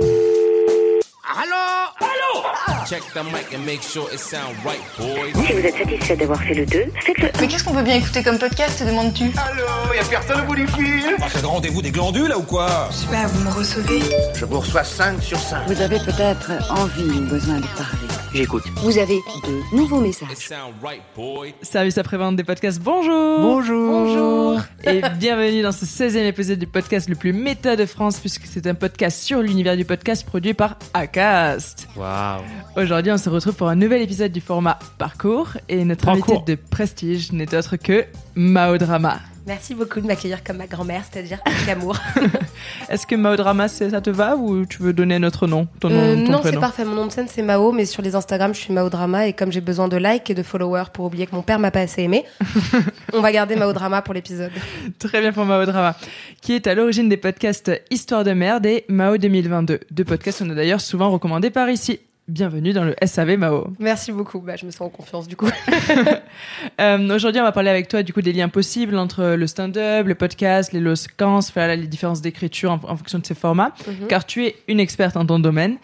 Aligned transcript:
Allô? 0.00 1.54
Allô? 2.00 2.84
Check 2.86 3.02
the 3.14 3.22
mic 3.24 3.54
and 3.54 3.64
make 3.64 3.80
sure 3.82 4.08
it 4.12 4.18
sound 4.18 4.56
right, 4.64 4.80
boys. 4.98 5.32
Si 5.46 5.52
vous 5.52 5.60
êtes 5.60 5.76
satisfait 5.78 6.16
d'avoir 6.16 6.40
fait 6.42 6.54
le 6.54 6.66
2, 6.66 6.86
faites-le. 7.00 7.28
Mais 7.40 7.46
qu'est-ce 7.46 7.64
qu'on 7.64 7.74
peut 7.74 7.82
bien 7.82 7.96
écouter 7.96 8.22
comme 8.24 8.38
podcast, 8.38 8.80
te 8.80 8.84
demandes-tu? 8.84 9.30
Allô 9.36 9.94
Y'a 9.94 10.04
personne 10.04 10.40
au 10.40 10.44
bout 10.46 10.56
du 10.56 10.66
fil 10.66 11.16
C'est 11.32 11.42
le 11.42 11.46
rendez-vous 11.46 11.80
des 11.80 11.92
glandus 11.92 12.26
là 12.26 12.38
ou 12.38 12.42
quoi? 12.42 12.88
Je 12.90 12.96
sais 12.96 13.06
pas, 13.06 13.26
vous 13.26 13.44
me 13.44 13.50
recevez 13.54 14.00
Je 14.34 14.44
vous 14.44 14.60
reçois 14.60 14.84
5 14.84 15.22
sur 15.22 15.38
5. 15.38 15.66
Vous 15.68 15.80
avez 15.80 15.98
peut-être 16.00 16.50
envie 16.70 17.04
ou 17.04 17.22
besoin 17.22 17.56
de 17.58 17.66
parler. 17.76 18.13
J'écoute. 18.34 18.64
Vous 18.78 18.98
avez 18.98 19.18
de 19.46 19.76
nouveaux 19.76 20.00
messages. 20.00 20.36
sound 20.36 20.74
right, 20.82 21.02
boy. 21.14 21.54
Service 21.62 21.96
après-vente 21.98 22.34
des 22.34 22.42
podcasts, 22.42 22.80
bonjour 22.80 23.38
Bonjour. 23.40 23.88
Bonjour 23.88 24.60
Et 24.82 25.02
bienvenue 25.20 25.62
dans 25.62 25.70
ce 25.70 25.84
16e 25.84 26.26
épisode 26.26 26.58
du 26.58 26.66
podcast 26.66 27.08
le 27.08 27.14
plus 27.14 27.32
méta 27.32 27.76
de 27.76 27.86
France, 27.86 28.18
puisque 28.18 28.46
c'est 28.46 28.66
un 28.66 28.74
podcast 28.74 29.22
sur 29.22 29.40
l'univers 29.40 29.76
du 29.76 29.84
podcast 29.84 30.26
produit 30.26 30.52
par 30.52 30.78
Acast. 30.94 31.86
Waouh. 31.94 32.42
Aujourd'hui, 32.76 33.12
on 33.12 33.18
se 33.18 33.30
retrouve 33.30 33.54
pour 33.54 33.68
un 33.68 33.76
nouvel 33.76 34.02
épisode 34.02 34.32
du 34.32 34.40
format 34.40 34.80
Parcours, 34.98 35.50
et 35.68 35.84
notre 35.84 36.04
Parcours. 36.04 36.38
invité 36.38 36.56
de 36.56 36.60
prestige 36.68 37.30
n'est 37.30 37.54
autre 37.54 37.76
que 37.76 38.04
Mao 38.34 38.78
Drama. 38.78 39.20
Merci 39.46 39.74
beaucoup 39.74 40.00
de 40.00 40.06
m'accueillir 40.06 40.42
comme 40.42 40.56
ma 40.56 40.66
grand-mère, 40.66 41.02
c'est-à-dire 41.10 41.38
avec 41.44 41.68
amour. 41.76 41.96
Est-ce 42.88 43.06
que 43.06 43.14
Mao 43.14 43.36
Drama, 43.36 43.68
ça 43.68 44.00
te 44.00 44.08
va, 44.08 44.36
ou 44.36 44.64
tu 44.64 44.82
veux 44.82 44.94
donner 44.94 45.18
notre 45.18 45.46
nom 45.46 45.68
ton 45.80 45.90
nom, 45.90 45.96
Euh, 46.00 46.24
ton 46.24 46.32
non, 46.32 46.40
c'est 46.42 46.58
parfait. 46.58 46.84
Mon 46.84 46.94
nom 46.94 47.06
de 47.06 47.12
scène, 47.12 47.26
c'est 47.28 47.42
Mao, 47.42 47.70
mais 47.70 47.84
sur 47.84 48.02
les 48.02 48.14
Instagram, 48.14 48.54
je 48.54 48.60
suis 48.60 48.72
Mao 48.72 48.88
Drama. 48.88 49.26
Et 49.28 49.34
comme 49.34 49.52
j'ai 49.52 49.60
besoin 49.60 49.88
de 49.88 49.98
likes 49.98 50.30
et 50.30 50.34
de 50.34 50.42
followers 50.42 50.84
pour 50.92 51.04
oublier 51.04 51.26
que 51.26 51.34
mon 51.34 51.42
père 51.42 51.58
m'a 51.58 51.70
pas 51.70 51.80
assez 51.80 52.02
aimé, 52.02 52.24
on 53.12 53.20
va 53.20 53.32
garder 53.32 53.54
Mao 53.56 53.72
Drama 53.74 54.00
pour 54.00 54.14
l'épisode. 54.14 54.52
Très 54.98 55.20
bien 55.20 55.32
pour 55.32 55.44
Mao 55.44 55.64
Drama, 55.66 55.94
qui 56.40 56.54
est 56.54 56.66
à 56.66 56.74
l'origine 56.74 57.10
des 57.10 57.18
podcasts 57.18 57.70
Histoire 57.90 58.24
de 58.24 58.32
merde 58.32 58.64
et 58.64 58.86
Mao 58.88 59.18
2022. 59.18 59.80
Deux 59.90 60.04
podcasts 60.04 60.38
qu'on 60.38 60.50
a 60.50 60.54
d'ailleurs 60.54 60.80
souvent 60.80 61.10
recommandés 61.10 61.50
par 61.50 61.68
ici. 61.68 62.00
Bienvenue 62.26 62.72
dans 62.72 62.84
le 62.84 62.96
SAV 63.04 63.36
Mao. 63.36 63.66
Merci 63.78 64.10
beaucoup. 64.10 64.40
Bah, 64.40 64.56
je 64.56 64.64
me 64.64 64.70
sens 64.70 64.80
en 64.80 64.88
confiance 64.88 65.28
du 65.28 65.36
coup. 65.36 65.48
Euh, 66.80 67.14
Aujourd'hui, 67.14 67.40
on 67.40 67.44
va 67.44 67.52
parler 67.52 67.68
avec 67.70 67.86
toi 67.88 68.02
du 68.02 68.12
coup 68.14 68.22
des 68.22 68.32
liens 68.32 68.48
possibles 68.48 68.96
entre 68.96 69.34
le 69.36 69.46
stand-up, 69.46 70.06
le 70.06 70.14
podcast, 70.14 70.72
les 70.72 70.80
low 70.80 70.96
séquences, 70.96 71.50
faire 71.50 71.68
les 71.76 71.86
différences 71.86 72.22
d'écriture 72.22 72.72
en, 72.72 72.80
en 72.88 72.96
fonction 72.96 73.18
de 73.18 73.26
ces 73.26 73.34
formats, 73.34 73.72
Mhm. 73.86 74.06
car 74.08 74.24
tu 74.24 74.46
es 74.46 74.56
une 74.66 74.80
experte 74.80 75.16
en 75.16 75.24
ton 75.26 75.38
domaine. 75.38 75.76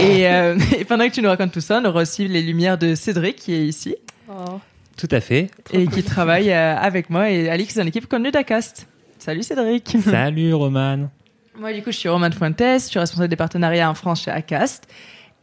Et, 0.00 0.26
euh, 0.30 0.58
et 0.78 0.84
pendant 0.86 1.06
que 1.06 1.12
tu 1.12 1.20
nous 1.22 1.28
racontes 1.28 1.52
tout 1.52 1.60
ça, 1.60 1.80
on 1.82 1.84
aura 1.88 2.02
aussi 2.02 2.26
les 2.26 2.42
lumières 2.42 2.78
de 2.78 2.94
Cédric 2.94 3.36
qui 3.36 3.52
est 3.54 3.66
ici 3.66 3.94
Oh. 4.28 4.58
Tout 4.96 5.08
à 5.10 5.20
fait. 5.20 5.50
et 5.72 5.86
qui 5.86 6.02
travaille 6.02 6.50
euh, 6.50 6.74
avec 6.76 7.10
moi 7.10 7.30
et 7.30 7.50
Alix 7.50 7.76
dans 7.76 7.84
l'équipe 7.84 8.06
connue 8.08 8.30
d'Acast. 8.30 8.86
Salut 9.18 9.42
Cédric. 9.42 9.96
Salut 10.02 10.54
Roman. 10.54 11.10
Moi, 11.58 11.72
du 11.74 11.82
coup, 11.82 11.92
je 11.92 11.98
suis 11.98 12.08
Roman 12.08 12.30
Fuentes, 12.30 12.58
je 12.60 12.78
suis 12.88 12.98
responsable 12.98 13.28
des 13.28 13.36
partenariats 13.36 13.90
en 13.90 13.94
France 13.94 14.22
chez 14.24 14.30
Acast. 14.30 14.86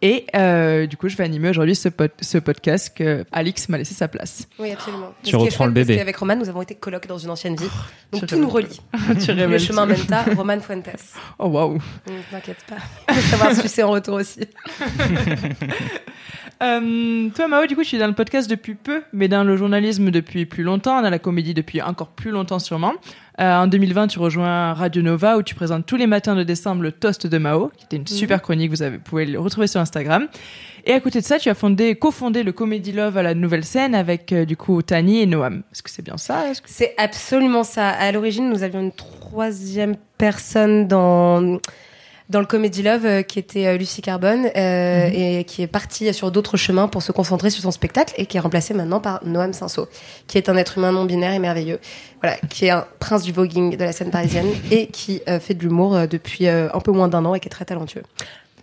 Et 0.01 0.25
euh, 0.33 0.87
du 0.87 0.95
coup, 0.95 1.09
je 1.09 1.17
vais 1.17 1.25
animer 1.25 1.49
aujourd'hui 1.49 1.75
ce, 1.75 1.89
pod- 1.89 2.11
ce 2.21 2.37
podcast 2.37 2.93
que 2.95 3.25
Alix 3.33 3.67
m'a 3.67 3.77
laissé 3.77 3.93
sa 3.93 4.07
place. 4.07 4.47
Oui, 4.57 4.71
absolument. 4.71 5.13
Tu 5.23 5.35
reprends 5.35 5.65
le 5.65 5.71
bébé. 5.73 5.95
Parce 5.95 5.99
qu'avec 5.99 6.15
Roman, 6.15 6.35
nous 6.37 6.47
avons 6.47 6.61
été 6.61 6.75
colocs 6.75 7.05
dans 7.07 7.17
une 7.17 7.29
ancienne 7.31 7.57
vie. 7.57 7.67
Donc 8.13 8.21
Tu 8.21 8.27
tout 8.27 8.37
nous 8.37 8.49
relie. 8.49 8.79
tu 9.25 9.33
Le 9.33 9.57
chemin 9.57 9.85
tout. 9.87 9.93
Menta, 9.99 10.23
Roman 10.37 10.59
Fuentes. 10.61 10.87
Oh 11.37 11.47
waouh. 11.47 11.79
Ne 12.07 12.21
t'inquiète 12.31 12.63
pas. 12.67 12.77
Il 13.09 13.15
faut 13.15 13.29
savoir 13.37 13.53
sucer 13.55 13.83
en 13.83 13.91
retour 13.91 14.15
aussi. 14.15 14.39
Euh, 16.61 17.29
toi, 17.35 17.47
Mao, 17.47 17.65
du 17.67 17.75
coup, 17.75 17.83
tu 17.83 17.95
es 17.95 17.99
dans 17.99 18.07
le 18.07 18.13
podcast 18.13 18.49
depuis 18.49 18.75
peu, 18.75 19.01
mais 19.13 19.27
dans 19.29 19.43
le 19.45 19.55
journalisme 19.55 20.11
depuis 20.11 20.45
plus 20.45 20.63
longtemps, 20.63 21.01
dans 21.01 21.09
la 21.09 21.19
comédie 21.19 21.53
depuis 21.53 21.81
encore 21.81 22.09
plus 22.09 22.31
longtemps 22.31 22.59
sûrement. 22.59 22.93
Euh, 23.39 23.55
en 23.59 23.67
2020, 23.67 24.07
tu 24.07 24.19
rejoins 24.19 24.73
Radio 24.73 25.01
Nova 25.01 25.37
où 25.37 25.43
tu 25.43 25.55
présentes 25.55 25.85
tous 25.85 25.95
les 25.95 26.07
matins 26.07 26.35
de 26.35 26.43
décembre 26.43 26.81
le 26.83 26.91
Toast 26.91 27.25
de 27.27 27.37
Mao, 27.37 27.71
qui 27.77 27.85
était 27.85 27.95
une 27.95 28.07
super 28.07 28.41
chronique, 28.41 28.69
vous 28.71 28.81
avez, 28.81 28.97
pouvez 28.97 29.25
le 29.25 29.39
retrouver 29.39 29.67
sur 29.67 29.79
Instagram. 29.79 30.27
Et 30.85 30.91
à 30.91 30.99
côté 30.99 31.21
de 31.21 31.25
ça, 31.25 31.39
tu 31.39 31.47
as 31.49 31.53
fondé, 31.55 31.95
cofondé 31.95 32.43
le 32.43 32.51
Comedy 32.51 32.91
Love 32.91 33.17
à 33.17 33.23
la 33.23 33.35
nouvelle 33.35 33.63
scène 33.63 33.95
avec 33.95 34.33
euh, 34.33 34.43
du 34.43 34.57
coup 34.57 34.81
Tani 34.81 35.21
et 35.21 35.25
Noam. 35.25 35.63
Est-ce 35.71 35.81
que 35.83 35.89
c'est 35.89 36.03
bien 36.03 36.17
ça? 36.17 36.43
Que- 36.53 36.59
C'est 36.65 36.93
absolument 36.97 37.63
ça. 37.63 37.87
À 37.89 38.11
l'origine, 38.11 38.49
nous 38.49 38.63
avions 38.63 38.81
une 38.81 38.91
troisième 38.91 39.95
personne 40.17 40.87
dans 40.89 41.59
dans 42.29 42.39
le 42.39 42.45
Comedy 42.45 42.83
Love 42.83 43.05
euh, 43.05 43.21
qui 43.23 43.39
était 43.39 43.65
euh, 43.65 43.77
Lucie 43.77 44.01
Carbone 44.01 44.49
euh, 44.55 45.09
et 45.11 45.43
qui 45.45 45.61
est 45.61 45.67
partie 45.67 46.13
sur 46.13 46.31
d'autres 46.31 46.57
chemins 46.57 46.87
pour 46.87 47.01
se 47.01 47.11
concentrer 47.11 47.49
sur 47.49 47.61
son 47.63 47.71
spectacle 47.71 48.13
et 48.17 48.25
qui 48.25 48.37
est 48.37 48.39
remplacée 48.39 48.73
maintenant 48.73 48.99
par 48.99 49.25
Noam 49.25 49.53
Sinso, 49.53 49.87
qui 50.27 50.37
est 50.37 50.49
un 50.49 50.55
être 50.55 50.77
humain 50.77 50.91
non 50.91 51.05
binaire 51.05 51.33
et 51.33 51.39
merveilleux, 51.39 51.79
voilà, 52.21 52.37
qui 52.49 52.65
est 52.65 52.69
un 52.69 52.85
prince 52.99 53.23
du 53.23 53.31
voguing 53.31 53.75
de 53.75 53.83
la 53.83 53.91
scène 53.91 54.11
parisienne 54.11 54.47
et 54.71 54.87
qui 54.87 55.21
euh, 55.27 55.39
fait 55.39 55.53
de 55.53 55.63
l'humour 55.63 56.07
depuis 56.07 56.47
euh, 56.47 56.69
un 56.73 56.79
peu 56.79 56.91
moins 56.91 57.07
d'un 57.07 57.25
an 57.25 57.35
et 57.35 57.39
qui 57.39 57.47
est 57.47 57.51
très 57.51 57.65
talentueux. 57.65 58.03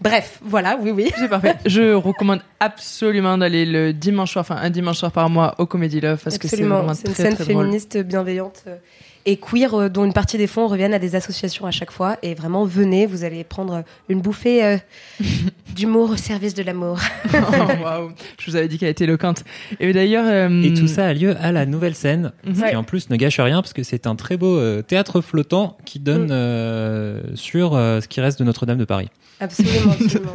Bref, 0.00 0.40
voilà, 0.42 0.78
oui, 0.80 0.90
oui. 0.90 1.10
C'est 1.16 1.28
parfait. 1.28 1.56
Je 1.64 1.94
recommande 1.94 2.40
absolument 2.60 3.38
d'aller 3.38 3.64
le 3.64 3.92
dimanche 3.92 4.32
soir, 4.32 4.42
enfin 4.42 4.56
un 4.60 4.70
dimanche 4.70 4.98
soir 4.98 5.10
par 5.10 5.30
mois 5.30 5.54
au 5.58 5.66
Comedy 5.66 6.00
Love 6.00 6.20
parce 6.22 6.38
que 6.38 6.48
c'est 6.48 6.62
vraiment 6.62 6.92
c'est 6.94 7.08
une 7.08 7.14
très, 7.14 7.22
scène 7.22 7.34
très 7.34 7.44
drôle. 7.44 7.64
féministe 7.64 7.98
bienveillante 7.98 8.64
euh, 8.66 8.76
et 9.26 9.36
queer 9.36 9.74
euh, 9.74 9.88
dont 9.88 10.04
une 10.04 10.12
partie 10.12 10.38
des 10.38 10.46
fonds 10.46 10.66
reviennent 10.68 10.94
à 10.94 10.98
des 10.98 11.14
associations 11.16 11.66
à 11.66 11.70
chaque 11.70 11.90
fois. 11.90 12.16
Et 12.22 12.34
vraiment, 12.34 12.64
venez, 12.64 13.04
vous 13.06 13.24
allez 13.24 13.44
prendre 13.44 13.82
une 14.08 14.20
bouffée 14.20 14.64
euh, 14.64 14.76
d'humour 15.74 16.10
au 16.10 16.16
service 16.16 16.54
de 16.54 16.62
l'amour. 16.62 16.98
Oh. 17.34 18.08
Je 18.38 18.50
vous 18.50 18.56
avais 18.56 18.68
dit 18.68 18.78
qu'elle 18.78 18.88
était 18.88 19.04
éloquente. 19.04 19.42
Et 19.80 19.92
d'ailleurs, 19.92 20.24
euh, 20.26 20.62
Et 20.62 20.72
tout 20.72 20.86
ça 20.88 21.06
a 21.06 21.12
lieu 21.12 21.36
à 21.40 21.52
la 21.52 21.66
nouvelle 21.66 21.94
scène, 21.94 22.32
ce 22.44 22.50
Mhm. 22.50 22.68
qui 22.70 22.76
en 22.76 22.84
plus 22.84 23.10
ne 23.10 23.16
gâche 23.16 23.38
rien 23.40 23.60
parce 23.62 23.72
que 23.72 23.82
c'est 23.82 24.06
un 24.06 24.14
très 24.16 24.36
beau 24.36 24.56
euh, 24.56 24.80
théâtre 24.82 25.20
flottant 25.20 25.76
qui 25.84 25.98
donne 25.98 26.26
Mm. 26.26 26.32
euh, 26.32 27.20
sur 27.34 27.74
euh, 27.74 28.00
ce 28.00 28.08
qui 28.08 28.20
reste 28.20 28.38
de 28.38 28.44
Notre-Dame 28.44 28.78
de 28.78 28.84
Paris. 28.84 29.08
Absolument, 29.40 29.92
absolument. 29.92 30.32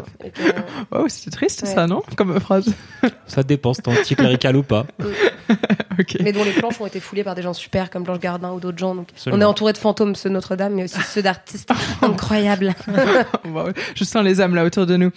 C'était 1.07 1.31
triste 1.31 1.63
Ouais. 1.63 1.73
ça, 1.73 1.87
non? 1.87 2.03
Comme 2.15 2.39
phrase. 2.39 2.71
Ça 3.25 3.41
dépend 3.41 3.73
si 3.73 3.81
t'es 3.81 3.89
anticlérical 3.91 4.55
ou 4.57 4.63
pas. 4.63 4.85
mais 6.21 6.31
dont 6.31 6.43
les 6.43 6.51
planches 6.51 6.79
ont 6.79 6.85
été 6.85 6.99
foulées 6.99 7.23
par 7.23 7.35
des 7.35 7.41
gens 7.41 7.53
super 7.53 7.89
comme 7.89 8.03
Blanche 8.03 8.19
Gardin 8.19 8.51
ou 8.51 8.59
d'autres 8.59 8.77
gens. 8.77 8.95
Donc, 8.95 9.09
on 9.27 9.41
est 9.41 9.45
entouré 9.45 9.73
de 9.73 9.77
fantômes, 9.77 10.15
ceux 10.15 10.29
de 10.29 10.33
Notre-Dame, 10.33 10.73
mais 10.73 10.83
aussi 10.83 11.01
ceux 11.01 11.21
d'artistes 11.21 11.69
incroyables. 12.01 12.73
Waouh. 13.45 13.71
Je 13.95 14.03
sens 14.03 14.23
les 14.23 14.41
âmes 14.41 14.55
là 14.55 14.63
autour 14.63 14.85
de 14.85 14.97
nous. 14.97 15.11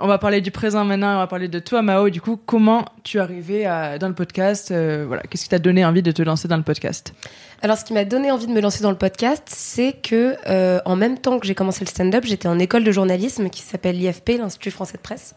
On 0.00 0.08
va 0.08 0.18
parler 0.18 0.40
du 0.40 0.50
présent 0.50 0.84
maintenant, 0.84 1.14
on 1.14 1.18
va 1.18 1.28
parler 1.28 1.46
de 1.46 1.60
toi 1.60 1.80
Mao. 1.80 2.10
Du 2.10 2.20
coup, 2.20 2.36
comment 2.36 2.84
tu 3.04 3.18
es 3.18 3.20
arrivé 3.20 3.64
à- 3.64 3.96
dans 3.98 4.08
le 4.08 4.14
podcast 4.14 4.72
euh, 4.72 5.04
Voilà, 5.06 5.22
qu'est-ce 5.22 5.44
qui 5.44 5.48
t'a 5.48 5.60
donné 5.60 5.84
envie 5.84 6.02
de 6.02 6.10
te 6.10 6.20
lancer 6.20 6.48
dans 6.48 6.56
le 6.56 6.64
podcast? 6.64 7.14
Alors, 7.62 7.78
ce 7.78 7.84
qui 7.84 7.92
m'a 7.92 8.04
donné 8.04 8.32
envie 8.32 8.48
de 8.48 8.52
me 8.52 8.60
lancer 8.60 8.82
dans 8.82 8.90
le 8.90 8.96
podcast, 8.98 9.44
c'est 9.46 9.92
que 9.92 10.34
euh, 10.48 10.80
en 10.84 10.96
même 10.96 11.18
temps 11.18 11.38
que 11.38 11.46
j'ai 11.46 11.54
commencé 11.54 11.84
le 11.84 11.88
stand-up, 11.88 12.24
j'étais 12.26 12.48
en 12.48 12.58
école 12.58 12.82
de 12.82 12.90
journalisme 12.90 13.48
qui 13.50 13.62
s'appelle 13.62 13.96
l'IFP, 13.96 14.30
l'Institut 14.38 14.72
français 14.72 14.96
de 14.96 15.02
presse, 15.02 15.36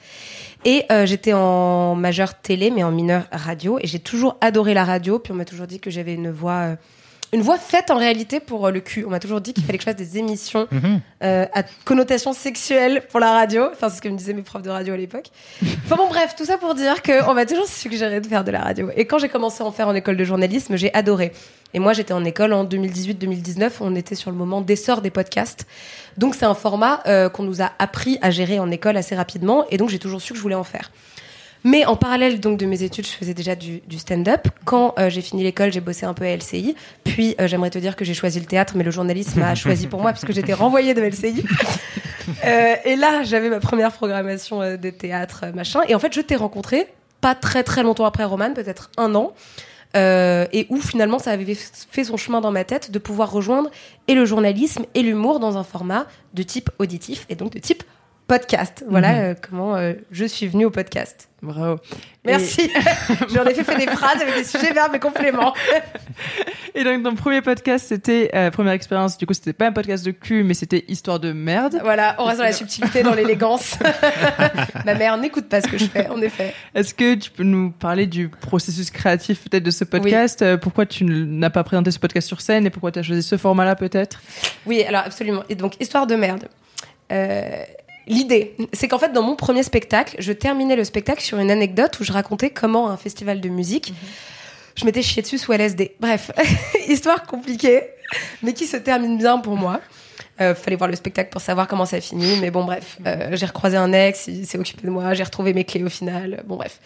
et 0.66 0.86
euh, 0.92 1.06
j'étais 1.06 1.34
en 1.34 1.94
majeur 1.94 2.34
télé, 2.42 2.72
mais 2.72 2.84
en 2.84 2.92
mineur 2.92 3.28
radio. 3.32 3.78
Et 3.80 3.86
j'ai 3.86 4.00
toujours 4.00 4.38
adoré 4.42 4.74
la 4.74 4.86
radio. 4.86 5.20
Puis 5.20 5.32
on 5.34 5.36
m'a 5.36 5.46
toujours 5.46 5.68
dit 5.68 5.80
que 5.80 5.92
j'avais 5.92 6.16
une 6.16 6.32
voix, 6.32 6.78
une 7.34 7.42
voix 7.42 7.58
faite 7.58 7.92
en 7.92 7.98
réalité 7.98 8.40
pour 8.40 8.68
euh, 8.68 8.72
le 8.72 8.80
cul. 8.80 9.04
On 9.06 9.10
m'a 9.10 9.20
toujours 9.20 9.42
dit 9.42 9.54
qu'il 9.54 9.64
fallait 9.66 9.78
que 9.78 9.84
je 9.84 9.90
fasse 9.90 9.96
des 9.98 10.18
émissions 10.18 10.68
Mhm. 10.72 11.02
euh, 11.24 11.46
à 11.54 11.64
connotation 11.86 12.32
sexuelle 12.34 13.04
pour 13.10 13.20
la 13.20 13.32
radio. 13.32 13.66
Enfin, 13.72 13.90
c'est 13.90 13.98
ce 13.98 14.02
que 14.02 14.08
me 14.10 14.18
disaient 14.18 14.34
mes 14.34 14.44
profs 14.44 14.62
de 14.62 14.70
radio 14.70 14.94
à 14.94 14.98
l'époque. 14.98 15.28
Enfin 15.86 15.96
bon, 15.98 16.08
bref, 16.08 16.36
tout 16.38 16.46
ça 16.46 16.58
pour 16.58 16.74
dire 16.74 17.02
qu'on 17.04 17.34
m'a 17.34 17.46
toujours 17.46 17.68
suggéré 17.68 18.22
de 18.22 18.28
faire 18.28 18.44
de 18.44 18.52
la 18.52 18.62
radio. 18.62 18.90
Et 18.96 19.06
quand 19.06 19.18
j'ai 19.20 19.30
commencé 19.30 19.62
à 19.62 19.66
en 19.66 19.72
faire 19.72 19.88
en 19.90 19.96
école 19.96 20.16
de 20.18 20.24
journalisme, 20.24 20.76
j'ai 20.78 20.94
adoré. 20.94 21.34
Et 21.74 21.80
moi, 21.80 21.92
j'étais 21.94 22.14
en 22.14 22.24
école 22.24 22.54
en 22.54 22.64
2018-2019. 22.64 23.72
On 23.82 23.94
était 23.96 24.16
sur 24.16 24.32
le 24.32 24.38
moment 24.38 24.62
d'essor 24.62 25.02
des 25.02 25.10
podcasts. 25.12 25.66
Donc, 26.18 26.34
c'est 26.34 26.46
un 26.46 26.56
format 26.56 27.02
euh, 27.08 27.30
qu'on 27.30 27.44
nous 27.44 27.62
a 27.62 27.72
appris 27.78 28.18
à 28.22 28.32
gérer 28.32 28.60
en 28.60 28.72
école 28.72 28.96
assez 28.98 29.16
rapidement. 29.16 29.66
Et 29.70 29.78
donc, 29.78 29.90
j'ai 29.90 30.00
toujours 30.00 30.22
su 30.22 30.32
que 30.32 30.38
je 30.38 30.42
voulais 30.42 30.56
en 30.56 30.64
faire. 30.64 30.92
Mais 31.70 31.86
en 31.86 31.96
parallèle 31.96 32.40
donc 32.40 32.58
de 32.58 32.66
mes 32.66 32.82
études, 32.84 33.06
je 33.06 33.12
faisais 33.12 33.34
déjà 33.34 33.56
du, 33.56 33.82
du 33.88 33.98
stand-up. 34.00 34.48
Quand 34.66 34.94
euh, 34.98 35.10
j'ai 35.10 35.22
fini 35.22 35.44
l'école, 35.44 35.72
j'ai 35.74 35.82
bossé 35.82 36.06
un 36.06 36.14
peu 36.14 36.24
à 36.26 36.36
LCI. 36.36 36.76
Puis 37.04 37.36
euh, 37.42 37.48
j'aimerais 37.48 37.70
te 37.72 37.78
dire 37.80 37.96
que 37.96 38.06
j'ai 38.06 38.14
choisi 38.14 38.40
le 38.40 38.46
théâtre, 38.46 38.74
mais 38.78 38.84
le 38.84 38.92
journalisme 38.92 39.42
a 39.42 39.54
choisi 39.64 39.88
pour 39.88 40.00
moi 40.02 40.12
puisque 40.14 40.32
j'étais 40.32 40.54
renvoyée 40.54 40.94
de 40.94 41.02
LCI. 41.02 41.44
Euh, 42.46 42.76
et 42.84 42.98
là, 42.98 43.24
j'avais 43.24 43.50
ma 43.50 43.62
première 43.62 43.94
programmation 43.94 44.60
de 44.60 44.90
théâtre, 44.90 45.46
machin. 45.56 45.80
Et 45.88 45.96
en 45.96 46.00
fait, 46.00 46.14
je 46.14 46.20
t'ai 46.20 46.36
rencontré 46.36 46.86
pas 47.22 47.36
très 47.36 47.64
très 47.64 47.84
longtemps 47.84 48.04
après 48.04 48.26
Roman, 48.26 48.54
peut-être 48.54 48.92
un 48.98 49.16
an. 49.16 49.32
euh, 49.96 50.46
et 50.52 50.68
où 50.70 50.82
finalement 50.82 51.20
ça 51.20 51.32
avait 51.32 51.56
fait 51.56 52.04
son 52.04 52.18
chemin 52.18 52.42
dans 52.42 52.52
ma 52.52 52.66
tête 52.66 52.92
de 52.92 53.00
pouvoir 53.00 53.32
rejoindre 53.32 53.70
et 54.10 54.14
le 54.14 54.26
journalisme 54.26 54.84
et 54.94 55.04
l'humour 55.04 55.40
dans 55.40 55.58
un 55.58 55.64
format 55.64 56.06
de 56.34 56.44
type 56.44 56.70
auditif 56.80 57.26
et 57.30 57.36
donc 57.36 57.54
de 57.54 57.60
type 57.60 57.84
podcast. 58.28 58.84
Voilà 58.90 59.14
Mhm. 59.14 59.20
euh, 59.24 59.34
comment 59.50 59.76
euh, 59.78 59.94
je 60.12 60.26
suis 60.26 60.48
venue 60.48 60.66
au 60.66 60.70
podcast. 60.72 61.27
Bravo. 61.42 61.80
Merci. 62.26 62.72
J'en 63.34 63.46
ai 63.46 63.54
fait, 63.54 63.64
fait 63.64 63.78
des 63.78 63.86
phrases 63.92 64.22
avec 64.22 64.36
des 64.36 64.44
sujets, 64.44 64.74
verbes 64.74 64.96
et 64.96 65.00
compléments. 65.00 65.54
Et 66.74 66.84
donc, 66.84 67.04
ton 67.04 67.14
premier 67.16 67.42
podcast, 67.42 67.86
c'était, 67.88 68.32
euh, 68.34 68.50
première 68.50 68.74
expérience, 68.74 69.18
du 69.18 69.26
coup, 69.28 69.34
c'était 69.34 69.54
pas 69.54 69.68
un 69.68 69.72
podcast 69.72 70.04
de 70.04 70.12
cul, 70.12 70.44
mais 70.44 70.54
c'était 70.56 70.84
Histoire 70.88 71.20
de 71.20 71.34
merde. 71.34 71.80
Voilà, 71.84 72.16
on 72.18 72.26
reste 72.26 72.40
dans 72.40 72.44
la 72.44 72.54
subtilité, 72.54 73.04
dans 73.04 73.14
l'élégance. 73.14 73.78
Ma 74.86 74.96
mère 74.96 75.18
n'écoute 75.18 75.48
pas 75.48 75.62
ce 75.62 75.68
que 75.68 75.78
je 75.78 75.86
fais, 75.86 76.08
en 76.10 76.22
effet. 76.22 76.54
Est-ce 76.74 76.94
que 76.94 77.14
tu 77.16 77.30
peux 77.30 77.44
nous 77.44 77.72
parler 77.72 78.08
du 78.08 78.30
processus 78.30 78.90
créatif 78.90 79.44
peut-être 79.44 79.64
de 79.64 79.72
ce 79.72 79.84
podcast? 79.84 80.42
Euh, 80.42 80.58
Pourquoi 80.58 80.86
tu 80.88 81.04
n'as 81.06 81.50
pas 81.52 81.64
présenté 81.64 81.92
ce 81.92 82.00
podcast 82.00 82.28
sur 82.28 82.42
scène 82.42 82.66
et 82.66 82.70
pourquoi 82.72 82.92
tu 82.92 83.00
as 83.00 83.04
choisi 83.04 83.22
ce 83.24 83.38
format-là 83.38 83.76
peut-être? 83.76 84.22
Oui, 84.66 84.84
alors 84.84 85.02
absolument. 85.06 85.44
Et 85.50 85.56
donc, 85.56 85.80
histoire 85.80 86.08
de 86.08 86.16
merde. 86.16 86.48
Euh, 87.12 87.64
L'idée, 88.08 88.56
c'est 88.74 88.88
qu'en 88.88 89.00
fait, 89.00 89.12
dans 89.12 89.22
mon 89.22 89.36
premier 89.36 89.64
spectacle, 89.64 90.16
je 90.20 90.32
terminais 90.32 90.76
le 90.76 90.84
spectacle 90.84 91.22
sur 91.22 91.40
une 91.40 91.52
anecdote 91.52 92.00
où 92.00 92.04
je 92.04 92.14
racontais 92.14 92.50
comment 92.50 92.90
un 92.90 92.98
festival 92.98 93.42
de 93.42 93.50
musique, 93.50 93.94
je 94.76 94.86
m'étais 94.86 95.02
chié 95.02 95.22
dessus 95.22 95.38
sous 95.38 95.52
LSD. 95.52 95.96
Bref, 96.00 96.32
histoire 96.88 97.24
compliquée, 97.24 97.82
mais 98.44 98.54
qui 98.54 98.66
se 98.66 98.78
termine 98.78 99.18
bien 99.18 99.40
pour 99.40 99.56
moi. 99.56 99.82
Euh, 100.40 100.54
fallait 100.54 100.76
voir 100.76 100.88
le 100.90 100.96
spectacle 100.96 101.32
pour 101.32 101.42
savoir 101.42 101.68
comment 101.68 101.86
ça 101.86 102.00
finit, 102.00 102.38
mais 102.40 102.52
bon, 102.52 102.64
bref. 102.64 102.98
Euh, 103.08 103.30
j'ai 103.34 103.48
recroisé 103.48 103.76
un 103.76 103.92
ex, 103.92 104.28
il 104.28 104.46
s'est 104.46 104.60
occupé 104.60 104.86
de 104.86 104.92
moi, 104.92 105.14
j'ai 105.16 105.24
retrouvé 105.24 105.54
mes 105.54 105.64
clés 105.64 105.84
au 105.84 105.90
final. 105.90 106.44
Bon, 106.46 106.58
bref. 106.58 106.80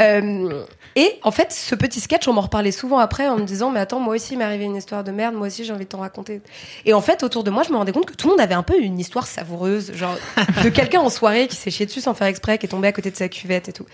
Euh, 0.00 0.62
et 0.96 1.18
en 1.22 1.30
fait, 1.30 1.52
ce 1.52 1.74
petit 1.74 2.00
sketch, 2.00 2.28
on 2.28 2.32
m'en 2.34 2.42
reparlait 2.42 2.70
souvent 2.72 2.98
après 2.98 3.28
en 3.28 3.36
me 3.38 3.44
disant, 3.44 3.70
mais 3.70 3.80
attends, 3.80 4.00
moi 4.00 4.14
aussi, 4.14 4.34
il 4.34 4.38
m'est 4.38 4.44
arrivé 4.44 4.64
une 4.64 4.76
histoire 4.76 5.04
de 5.04 5.10
merde, 5.10 5.34
moi 5.34 5.46
aussi, 5.46 5.64
j'ai 5.64 5.72
envie 5.72 5.84
de 5.84 5.88
t'en 5.90 6.00
raconter. 6.00 6.40
Et 6.84 6.92
en 6.92 7.00
fait, 7.00 7.22
autour 7.22 7.44
de 7.44 7.50
moi, 7.50 7.62
je 7.62 7.70
me 7.72 7.76
rendais 7.76 7.92
compte 7.92 8.06
que 8.06 8.14
tout 8.14 8.26
le 8.28 8.32
monde 8.32 8.40
avait 8.40 8.54
un 8.54 8.62
peu 8.62 8.78
une 8.78 8.98
histoire 8.98 9.26
savoureuse, 9.26 9.92
genre 9.94 10.16
de 10.62 10.68
quelqu'un 10.70 11.00
en 11.00 11.08
soirée 11.10 11.48
qui 11.48 11.56
s'est 11.56 11.70
chié 11.70 11.86
dessus 11.86 12.00
sans 12.00 12.14
faire 12.14 12.26
exprès, 12.26 12.58
qui 12.58 12.66
est 12.66 12.68
tombé 12.68 12.88
à 12.88 12.92
côté 12.92 13.10
de 13.10 13.16
sa 13.16 13.28
cuvette 13.28 13.68
et 13.68 13.72
tout. 13.72 13.86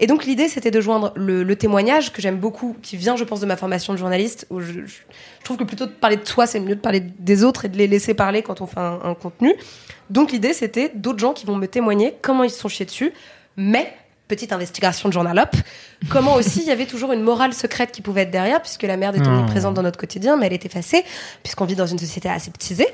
Et 0.00 0.06
donc, 0.06 0.24
l'idée, 0.26 0.48
c'était 0.48 0.70
de 0.70 0.80
joindre 0.80 1.12
le, 1.16 1.42
le 1.42 1.56
témoignage 1.56 2.12
que 2.12 2.20
j'aime 2.22 2.36
beaucoup, 2.36 2.76
qui 2.82 2.96
vient, 2.96 3.16
je 3.16 3.24
pense, 3.24 3.40
de 3.40 3.46
ma 3.46 3.56
formation 3.56 3.92
de 3.92 3.98
journaliste, 3.98 4.46
où 4.50 4.60
je, 4.60 4.72
je- 4.86 4.94
je 5.40 5.44
trouve 5.46 5.58
que 5.58 5.64
plutôt 5.64 5.84
de 5.84 5.90
parler 5.90 6.16
de 6.16 6.26
soi, 6.26 6.46
c'est 6.46 6.58
mieux 6.58 6.74
de 6.74 6.80
parler 6.80 7.00
des 7.00 7.44
autres 7.44 7.66
et 7.66 7.68
de 7.68 7.76
les 7.76 7.86
laisser 7.86 8.14
parler 8.14 8.40
quand 8.44 8.60
on 8.60 8.66
fait 8.66 8.78
un, 8.78 9.00
un 9.02 9.14
contenu. 9.14 9.54
Donc, 10.10 10.30
l'idée, 10.30 10.52
c'était 10.52 10.92
d'autres 10.94 11.18
gens 11.18 11.32
qui 11.32 11.46
vont 11.46 11.56
me 11.56 11.66
témoigner 11.66 12.14
comment 12.22 12.44
ils 12.44 12.50
se 12.50 12.60
sont 12.60 12.68
chiés 12.68 12.86
dessus, 12.86 13.12
mais 13.56 13.92
petite 14.28 14.52
investigation 14.52 15.08
de 15.08 15.12
journalope, 15.12 15.54
comment 16.08 16.34
aussi 16.34 16.60
il 16.60 16.66
y 16.66 16.70
avait 16.70 16.86
toujours 16.86 17.12
une 17.12 17.20
morale 17.20 17.52
secrète 17.52 17.92
qui 17.92 18.00
pouvait 18.00 18.22
être 18.22 18.30
derrière, 18.30 18.62
puisque 18.62 18.82
la 18.82 18.96
merde 18.96 19.16
est 19.16 19.26
omniprésente 19.26 19.74
dans 19.74 19.82
notre 19.82 19.98
quotidien, 19.98 20.36
mais 20.36 20.46
elle 20.46 20.54
est 20.54 20.64
effacée, 20.64 21.04
puisqu'on 21.42 21.66
vit 21.66 21.74
dans 21.74 21.86
une 21.86 21.98
société 21.98 22.28
aseptisée. 22.28 22.88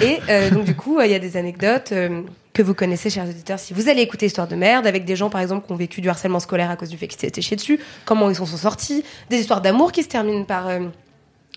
Et 0.00 0.18
euh, 0.28 0.50
donc, 0.50 0.64
du 0.64 0.76
coup, 0.76 0.98
euh, 0.98 1.06
il 1.06 1.10
y 1.10 1.14
a 1.14 1.18
des 1.18 1.36
anecdotes 1.36 1.90
euh, 1.90 2.22
que 2.52 2.62
vous 2.62 2.72
connaissez, 2.72 3.10
chers 3.10 3.28
auditeurs, 3.28 3.58
si 3.58 3.74
vous 3.74 3.88
allez 3.88 4.02
écouter 4.02 4.26
Histoire 4.26 4.46
de 4.46 4.54
merde, 4.54 4.86
avec 4.86 5.04
des 5.04 5.16
gens, 5.16 5.28
par 5.28 5.40
exemple, 5.40 5.66
qui 5.66 5.72
ont 5.72 5.76
vécu 5.76 6.00
du 6.00 6.08
harcèlement 6.08 6.40
scolaire 6.40 6.70
à 6.70 6.76
cause 6.76 6.88
du 6.88 6.96
fait 6.96 7.08
qu'ils 7.08 7.20
s'étaient 7.20 7.42
chiés 7.42 7.56
dessus, 7.56 7.80
comment 8.04 8.30
ils 8.30 8.36
s'en 8.36 8.46
sont 8.46 8.56
sortis, 8.56 9.04
des 9.28 9.38
histoires 9.38 9.60
d'amour 9.60 9.90
qui 9.90 10.04
se 10.04 10.08
terminent 10.08 10.44
par 10.44 10.68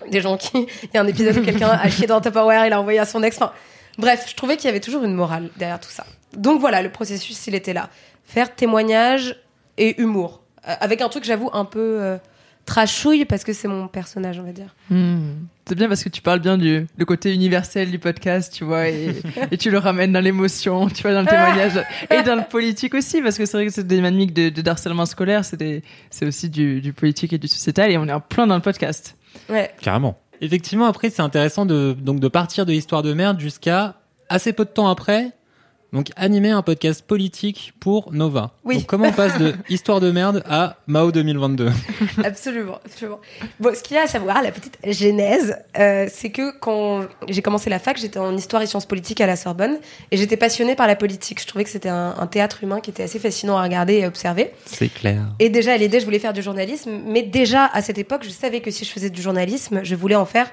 des 0.07 0.22
gens 0.22 0.38
qui... 0.38 0.68
Il 0.84 0.90
y 0.94 0.98
a 0.98 1.01
un 1.01 1.07
épisode 1.07 1.38
où 1.38 1.42
quelqu'un 1.44 1.69
a 1.69 1.90
chié 1.90 2.07
dans 2.07 2.22
Tupperware, 2.22 2.66
il 2.66 2.74
a 2.74 2.80
envoyé 2.80 3.00
à 3.00 3.06
son 3.06 3.24
ex. 3.24 3.38
Enfin, 3.38 3.51
bref, 3.98 4.25
je 4.28 4.36
trouvais 4.36 4.57
qu'il 4.57 4.66
y 4.66 4.69
avait 4.69 4.80
toujours 4.80 5.04
une 5.04 5.13
morale 5.13 5.50
derrière 5.57 5.80
tout 5.80 5.90
ça. 5.90 6.06
Donc 6.34 6.60
voilà, 6.60 6.81
le 6.81 6.92
processus, 6.92 7.48
il 7.48 7.56
était 7.56 7.74
là. 7.74 7.90
Faire 8.25 8.54
témoignage 8.56 9.36
et 9.78 10.00
humour. 10.01 10.42
Euh, 10.68 10.75
avec 10.80 11.01
un 11.01 11.10
truc, 11.10 11.24
j'avoue, 11.24 11.50
un 11.54 11.66
peu 11.66 11.98
euh, 12.00 12.18
trashouille, 12.65 13.25
parce 13.25 13.44
que 13.44 13.53
c'est 13.53 13.67
mon 13.67 13.88
personnage, 13.88 14.39
on 14.39 14.44
va 14.44 14.51
dire. 14.51 14.75
Hmm. 14.89 15.33
C'est 15.67 15.75
bien 15.75 15.88
parce 15.88 16.03
que 16.03 16.09
tu 16.09 16.21
parles 16.21 16.39
bien 16.39 16.57
du 16.57 16.88
le 16.97 17.06
côté 17.06 17.33
universel 17.33 17.91
du 17.91 18.00
podcast, 18.00 18.53
tu 18.53 18.63
vois, 18.63 18.89
et, 18.89 19.21
et 19.51 19.57
tu 19.57 19.69
le 19.71 19.77
ramènes 19.77 20.11
dans 20.13 20.19
l'émotion, 20.19 20.88
tu 20.89 21.01
vois, 21.03 21.13
dans 21.13 21.21
le 21.21 21.27
témoignage 21.27 21.83
et 22.09 22.23
dans 22.23 22.35
le 22.35 22.44
politique 22.50 22.94
aussi, 22.95 23.21
parce 23.21 23.38
que 23.38 23.45
c'est 23.45 23.57
vrai 23.57 23.65
que 23.67 23.71
c'est 23.71 23.85
des 23.85 23.95
dynamiques 23.95 24.33
de, 24.33 24.50
de 24.50 24.69
harcèlement 24.69 25.06
scolaire, 25.06 25.45
c'est 25.45 25.57
des- 25.57 25.83
c'est 26.09 26.25
aussi 26.25 26.50
du, 26.50 26.81
du 26.81 26.94
politique 26.94 27.33
et 27.33 27.38
du 27.38 27.47
sociétal, 27.47 27.91
et 27.91 27.97
on 27.97 28.07
est 28.07 28.13
en 28.13 28.19
plein 28.21 28.47
dans 28.47 28.56
le 28.56 28.62
podcast. 28.62 29.15
Ouais. 29.50 29.71
Carrément. 29.81 30.17
Effectivement, 30.41 30.85
après, 30.85 31.09
c'est 31.09 31.21
intéressant 31.21 31.65
de, 31.65 31.95
donc, 32.00 32.19
de 32.19 32.27
partir 32.27 32.65
de 32.65 32.73
Histoire 32.73 33.03
de 33.03 33.13
merde 33.13 33.39
jusqu'à 33.39 33.95
assez 34.29 34.53
peu 34.53 34.63
de 34.65 34.69
temps 34.69 34.88
après. 34.89 35.31
Donc, 35.91 36.09
animer 36.15 36.51
un 36.51 36.62
podcast 36.62 37.01
politique 37.01 37.74
pour 37.80 38.13
Nova. 38.13 38.51
Oui. 38.63 38.77
Donc, 38.77 38.86
comment 38.86 39.07
on 39.07 39.12
passe 39.12 39.38
de 39.39 39.56
Histoire 39.69 40.00
de 40.00 40.12
merde 40.12 40.44
à 40.47 40.77
Mao 40.86 41.12
2022 41.12 41.71
Absolument, 42.24 42.80
absolument. 42.86 43.19
Bon, 43.59 43.74
ce 43.74 43.81
qu'il 43.81 43.95
y 43.95 44.00
a 44.00 44.03
à 44.03 44.07
savoir, 44.07 44.44
la 44.44 44.51
petite 44.51 44.77
genèse, 44.86 45.57
euh, 45.80 46.07
c'est 46.12 46.30
que 46.30 46.57
quand 46.59 47.06
j'ai 47.27 47.41
commencé 47.41 47.69
la 47.69 47.80
fac, 47.80 47.97
j'étais 47.97 48.19
en 48.19 48.38
histoire 48.38 48.62
et 48.62 48.68
sciences 48.68 48.86
politiques 48.86 49.21
à 49.21 49.27
la 49.27 49.36
Sorbonne, 49.36 49.77
et 50.12 50.18
j'étais 50.18 50.38
passionnée 50.38 50.75
par 50.75 50.86
la 50.86 50.95
politique. 50.95 51.41
Je 51.41 51.47
trouvais 51.47 51.63
que 51.63 51.71
c'était 51.71 51.89
un, 51.89 52.15
un 52.19 52.27
théâtre 52.27 52.63
humain 52.63 52.81
qui 52.81 52.91
était 52.91 53.03
assez 53.03 53.19
fascinant 53.19 53.57
à 53.57 53.63
regarder 53.63 53.95
et 53.95 54.06
à 54.06 54.07
observer. 54.07 54.51
C'est 54.65 54.94
clair. 54.94 55.24
Et 55.39 55.50
déjà, 55.50 55.74
à 55.74 55.77
l'idée, 55.77 56.00
je 56.00 56.06
voulais 56.06 56.19
faire 56.19 56.33
du 56.33 56.44
journalisme, 56.44 56.91
mais 57.06 57.24
déjà 57.24 57.65
à 57.65 57.81
cette 57.81 57.97
époque, 57.97 58.24
je 58.24 58.30
savais 58.30 58.62
que 58.62 58.69
si 58.69 58.86
je 58.86 58.91
faisais 58.91 59.09
du 59.09 59.21
journalisme, 59.21 59.81
je 59.83 59.95
voulais 59.95 60.15
en 60.15 60.25
faire 60.25 60.51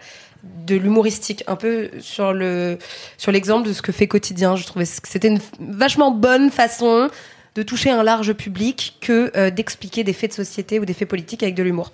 de 0.66 0.74
l'humoristique, 0.76 1.44
un 1.46 1.56
peu 1.56 1.90
sur 2.00 2.32
le 2.32 2.78
sur 3.18 3.32
l'exemple 3.32 3.68
de 3.68 3.72
ce 3.72 3.82
que 3.82 3.92
fait 3.92 4.08
quotidien. 4.08 4.56
Je 4.56 4.64
trouvais 4.64 4.84
que 4.84 5.08
c'était 5.08 5.28
une 5.28 5.40
vachement 5.60 6.10
bonne 6.10 6.50
façon 6.50 7.08
de 7.54 7.62
toucher 7.62 7.90
un 7.90 8.02
large 8.02 8.32
public 8.34 8.96
que 9.00 9.32
euh, 9.36 9.50
d'expliquer 9.50 10.04
des 10.04 10.12
faits 10.12 10.30
de 10.30 10.36
société 10.36 10.78
ou 10.78 10.84
des 10.84 10.92
faits 10.94 11.08
politiques 11.08 11.42
avec 11.42 11.54
de 11.54 11.62
l'humour. 11.62 11.92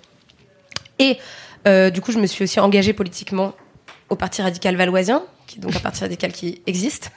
Et 0.99 1.17
euh, 1.67 1.89
du 1.89 2.01
coup, 2.01 2.11
je 2.11 2.19
me 2.19 2.27
suis 2.27 2.43
aussi 2.43 2.59
engagée 2.59 2.93
politiquement 2.93 3.53
au 4.09 4.15
Parti 4.15 4.41
radical 4.41 4.75
valoisien, 4.75 5.23
qui 5.47 5.57
est 5.59 5.61
donc 5.61 5.75
un 5.75 5.79
parti 5.79 6.01
radical 6.01 6.31
qui 6.33 6.61
existe. 6.67 7.11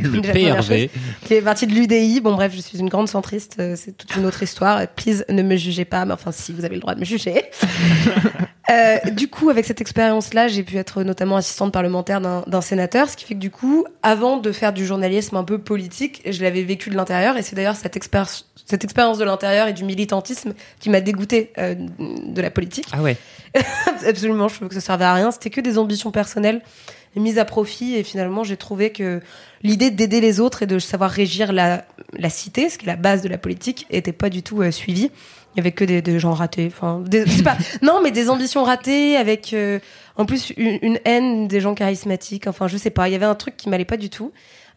Le 0.00 0.20
PRV. 0.56 0.90
qui 1.26 1.34
est 1.34 1.42
partie 1.42 1.66
de 1.66 1.74
l'UDI. 1.74 2.20
Bon, 2.20 2.34
bref, 2.34 2.52
je 2.56 2.60
suis 2.60 2.78
une 2.78 2.88
grande 2.88 3.08
centriste. 3.08 3.56
euh, 3.60 3.76
C'est 3.76 3.92
toute 3.96 4.16
une 4.16 4.24
autre 4.24 4.42
histoire. 4.42 4.86
Please, 4.88 5.24
ne 5.28 5.42
me 5.42 5.56
jugez 5.56 5.84
pas. 5.84 6.04
Mais 6.06 6.14
enfin, 6.14 6.32
si, 6.32 6.52
vous 6.52 6.64
avez 6.64 6.74
le 6.76 6.80
droit 6.80 6.94
de 6.94 7.00
me 7.00 7.04
juger. 7.04 7.44
Euh, 8.70 8.96
du 9.10 9.28
coup, 9.28 9.50
avec 9.50 9.66
cette 9.66 9.80
expérience-là, 9.82 10.48
j'ai 10.48 10.62
pu 10.62 10.76
être 10.78 11.02
notamment 11.02 11.36
assistante 11.36 11.72
parlementaire 11.72 12.20
d'un 12.20 12.60
sénateur, 12.60 13.10
ce 13.10 13.16
qui 13.16 13.24
fait 13.26 13.34
que 13.34 13.38
du 13.40 13.50
coup, 13.50 13.84
avant 14.02 14.38
de 14.38 14.52
faire 14.52 14.72
du 14.72 14.86
journalisme 14.86 15.36
un 15.36 15.44
peu 15.44 15.58
politique, 15.58 16.22
je 16.26 16.42
l'avais 16.42 16.62
vécu 16.62 16.88
de 16.88 16.96
l'intérieur. 16.96 17.36
Et 17.36 17.42
c'est 17.42 17.54
d'ailleurs 17.56 17.76
cette, 17.76 17.96
expérience- 17.96 18.48
cette 18.64 18.82
expérience 18.84 19.18
de 19.18 19.24
l'intérieur 19.24 19.68
et 19.68 19.74
du 19.74 19.84
militantisme 19.84 20.54
qui 20.80 20.88
m'a 20.88 21.00
dégoûtée 21.02 21.52
euh, 21.58 21.74
de 21.98 22.40
la 22.40 22.50
politique. 22.50 22.86
Ah 22.92 23.02
ouais. 23.02 23.16
Absolument, 24.06 24.48
je 24.48 24.54
trouvais 24.54 24.68
que 24.70 24.74
ça 24.74 24.80
servait 24.80 25.04
à 25.04 25.12
rien. 25.14 25.30
C'était 25.30 25.50
que 25.50 25.60
des 25.60 25.76
ambitions 25.78 26.10
personnelles 26.10 26.62
mises 27.16 27.38
à 27.38 27.44
profit. 27.44 27.94
Et 27.96 28.02
finalement, 28.02 28.44
j'ai 28.44 28.56
trouvé 28.56 28.90
que 28.90 29.20
l'idée 29.62 29.90
d'aider 29.90 30.20
les 30.20 30.40
autres 30.40 30.62
et 30.62 30.66
de 30.66 30.78
savoir 30.78 31.10
régir 31.10 31.52
la, 31.52 31.84
la 32.18 32.30
cité, 32.30 32.68
ce 32.70 32.78
qui 32.78 32.86
est 32.86 32.88
la 32.88 32.96
base 32.96 33.22
de 33.22 33.28
la 33.28 33.38
politique, 33.38 33.86
était 33.90 34.12
pas 34.12 34.30
du 34.30 34.42
tout 34.42 34.62
euh, 34.62 34.70
suivie. 34.70 35.10
Il 35.54 35.58
y 35.58 35.60
avait 35.60 35.72
que 35.72 35.84
des, 35.84 36.02
des 36.02 36.18
gens 36.18 36.32
ratés. 36.32 36.66
Enfin, 36.66 37.00
des- 37.06 37.24
pas, 37.42 37.56
non, 37.82 38.00
mais 38.02 38.10
des 38.10 38.28
ambitions 38.30 38.64
ratées 38.64 39.16
avec, 39.16 39.52
euh, 39.52 39.78
en 40.16 40.24
plus, 40.26 40.52
une, 40.56 40.78
une 40.82 40.98
haine 41.04 41.46
des 41.48 41.60
gens 41.60 41.74
charismatiques. 41.74 42.46
Enfin, 42.46 42.66
je 42.68 42.76
sais 42.76 42.90
pas. 42.90 43.08
Il 43.08 43.12
y 43.12 43.14
avait 43.14 43.24
un 43.24 43.34
truc 43.34 43.56
qui 43.56 43.68
m'allait 43.68 43.84
pas 43.84 43.96
du 43.96 44.10
tout. 44.10 44.32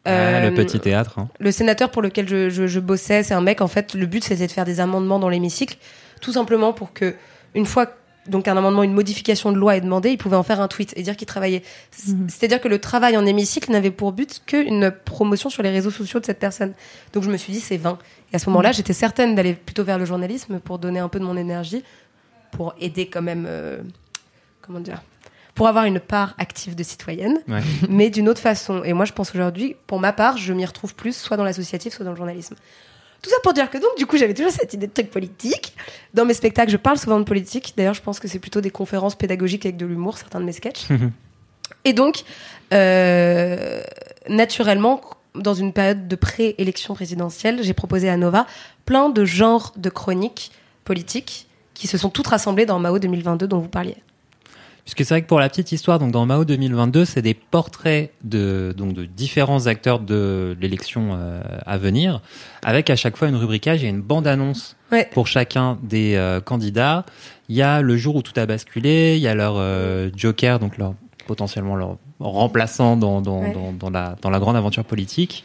Ah, 0.06 0.10
Euh, 0.12 0.50
le 0.50 0.54
petit 0.56 0.80
théâtre. 0.80 1.20
hein. 1.20 1.28
le 1.40 1.52
sénateur 1.52 1.90
pour 1.92 2.02
lequel 2.02 2.30
je, 2.30 2.50
je, 2.50 2.66
je 2.68 2.80
bossais, 2.80 3.24
c'est 3.24 3.34
un 3.34 3.42
mec, 3.42 3.60
en 3.62 3.68
fait, 3.68 3.94
le 3.94 4.06
but 4.06 4.24
c'était 4.24 4.48
de 4.48 4.52
faire 4.52 4.64
des 4.64 4.80
amendements 4.80 5.20
dans 5.20 5.28
l'hémicycle, 5.28 5.78
tout 6.22 6.32
simplement 6.32 6.72
pour 6.72 6.94
que, 6.94 7.16
une 7.56 7.66
fois 7.66 7.88
donc 8.28 8.48
un 8.48 8.56
amendement, 8.58 8.84
une 8.84 8.94
modification 8.94 9.52
de 9.52 9.58
loi 9.58 9.76
est 9.78 9.82
demandée, 9.82 10.10
il 10.12 10.18
pouvait 10.18 10.36
en 10.36 10.44
faire 10.44 10.60
un 10.62 10.68
tweet 10.68 10.94
et 10.96 11.02
dire 11.04 11.16
qu'il 11.16 11.28
travaillait. 11.28 11.64
C- 11.92 12.14
C'est-à-dire 12.28 12.60
que 12.62 12.68
le 12.68 12.80
travail 12.80 13.16
en 13.18 13.26
hémicycle 13.26 13.72
n'avait 13.72 13.92
pour 13.92 14.12
but 14.12 14.42
qu'une 14.46 14.92
promotion 14.92 15.50
sur 15.50 15.64
les 15.64 15.70
réseaux 15.70 15.92
sociaux 15.92 16.20
de 16.20 16.26
cette 16.26 16.40
personne. 16.40 16.74
Donc 17.14 17.24
je 17.24 17.30
me 17.30 17.38
suis 17.38 17.54
dit, 17.54 17.60
c'est 17.60 17.78
vain. 17.78 17.98
Et 18.34 18.36
à 18.36 18.40
ce 18.40 18.50
moment-là, 18.50 18.72
j'étais 18.72 18.94
certaine 18.94 19.36
d'aller 19.36 19.54
plutôt 19.54 19.84
vers 19.84 19.98
le 19.98 20.06
journalisme 20.06 20.60
pour 20.60 20.80
donner 20.80 21.00
un 21.00 21.10
peu 21.10 21.20
de 21.20 21.26
mon 21.26 21.38
énergie, 21.38 21.84
pour 22.52 22.74
aider 22.80 23.08
quand 23.08 23.22
même, 23.22 23.46
euh, 23.48 23.80
comment 24.62 24.80
dire, 24.80 25.02
pour 25.56 25.68
avoir 25.68 25.86
une 25.86 26.00
part 26.00 26.36
active 26.38 26.76
de 26.76 26.84
citoyenne 26.84 27.40
Ouais. 27.48 27.62
mais 27.90 28.10
d'une 28.10 28.30
autre 28.30 28.42
façon. 28.42 28.84
Et 28.84 28.94
moi, 28.94 29.06
je 29.06 29.14
pense 29.14 29.34
aujourd'hui, 29.34 29.76
pour 29.88 30.00
ma 30.00 30.14
part, 30.14 30.38
je 30.38 30.54
m'y 30.54 30.66
retrouve 30.66 30.94
plus 30.94 31.16
soit 31.16 31.36
dans 31.38 31.44
l'associatif, 31.44 31.94
soit 31.94 32.06
dans 32.06 32.12
le 32.12 32.18
journalisme. 32.18 32.56
Tout 33.22 33.30
ça 33.30 33.38
pour 33.44 33.54
dire 33.54 33.70
que 33.70 33.78
donc, 33.78 33.98
du 33.98 34.06
coup, 34.06 34.18
j'avais 34.18 34.34
toujours 34.34 34.52
cette 34.52 34.74
idée 34.74 34.88
de 34.88 34.94
truc 34.94 35.10
politique. 35.10 35.74
Dans 36.14 36.26
mes 36.26 36.34
spectacles, 36.34 36.72
je 36.72 36.78
parle 36.78 36.98
souvent 36.98 37.20
de 37.20 37.26
politique. 37.26 37.74
D'ailleurs, 37.76 37.94
je 37.94 38.02
pense 38.02 38.20
que 38.20 38.28
c'est 38.28 38.40
plutôt 38.40 38.62
des 38.62 38.70
conférences 38.70 39.16
pédagogiques 39.16 39.66
avec 39.66 39.78
de 39.78 39.86
l'humour, 39.86 40.18
certains 40.18 40.40
de 40.40 40.46
mes 40.46 40.52
sketchs. 40.52 40.88
Et 41.86 41.94
donc, 41.94 42.24
euh, 42.74 43.82
naturellement, 44.30 45.02
dans 45.36 45.54
une 45.54 45.74
période 45.74 46.08
de 46.08 46.16
pré-élection 46.16 46.94
présidentielle, 46.94 47.60
j'ai 47.62 47.74
proposé 47.74 48.10
à 48.10 48.18
Nova 48.18 48.46
plein 48.86 49.10
de 49.10 49.26
genres 49.26 49.74
de 49.76 49.90
chroniques 49.90 50.52
politiques 50.84 51.48
qui 51.74 51.88
se 51.88 51.98
sont 51.98 52.10
toutes 52.10 52.28
rassemblées 52.28 52.66
dans 52.66 52.80
Mao 52.80 53.00
2022 53.00 53.48
dont 53.48 53.60
vous 53.60 53.70
parliez. 53.70 53.98
Puisque 54.88 55.00
c'est 55.06 55.16
vrai 55.16 55.22
que 55.22 55.28
pour 55.28 55.42
la 55.42 55.50
petite 55.50 55.74
histoire, 55.74 56.00
donc 56.00 56.14
dans 56.14 56.26
Mao 56.26 56.46
2022, 56.46 57.04
c'est 57.04 57.22
des 57.22 57.34
portraits 57.34 58.14
de 58.24 58.74
donc 58.78 58.94
de 58.94 59.04
différents 59.04 59.68
acteurs 59.68 60.00
de 60.00 60.56
l'élection 60.62 61.10
euh, 61.12 61.42
à 61.66 61.78
venir, 61.78 62.22
avec 62.64 62.90
à 62.90 62.96
chaque 62.96 63.18
fois 63.18 63.28
une 63.28 63.36
rubricage 63.36 63.84
et 63.84 63.88
une 63.90 64.00
bande 64.02 64.28
annonce 64.28 64.78
Ouais. 64.94 65.10
pour 65.12 65.28
chacun 65.28 65.78
des 65.84 66.16
euh, 66.16 66.40
candidats. 66.40 67.06
Il 67.50 67.58
y 67.58 67.62
a 67.62 67.82
le 67.82 67.98
jour 67.98 68.16
où 68.16 68.22
tout 68.22 68.32
a 68.40 68.46
basculé, 68.46 69.16
il 69.18 69.22
y 69.22 69.28
a 69.28 69.36
leur 69.36 69.56
euh, 69.58 70.10
joker, 70.16 70.58
donc 70.58 70.78
leur 70.78 70.94
potentiellement 71.28 71.76
leur 71.76 71.98
remplaçant 72.22 72.96
dans 72.96 73.20
dans, 73.20 73.42
Ouais. 73.42 73.52
dans, 73.52 73.74
dans 73.74 73.90
la 73.90 74.16
dans 74.22 74.30
la 74.30 74.40
grande 74.40 74.56
aventure 74.56 74.86
politique. 74.86 75.44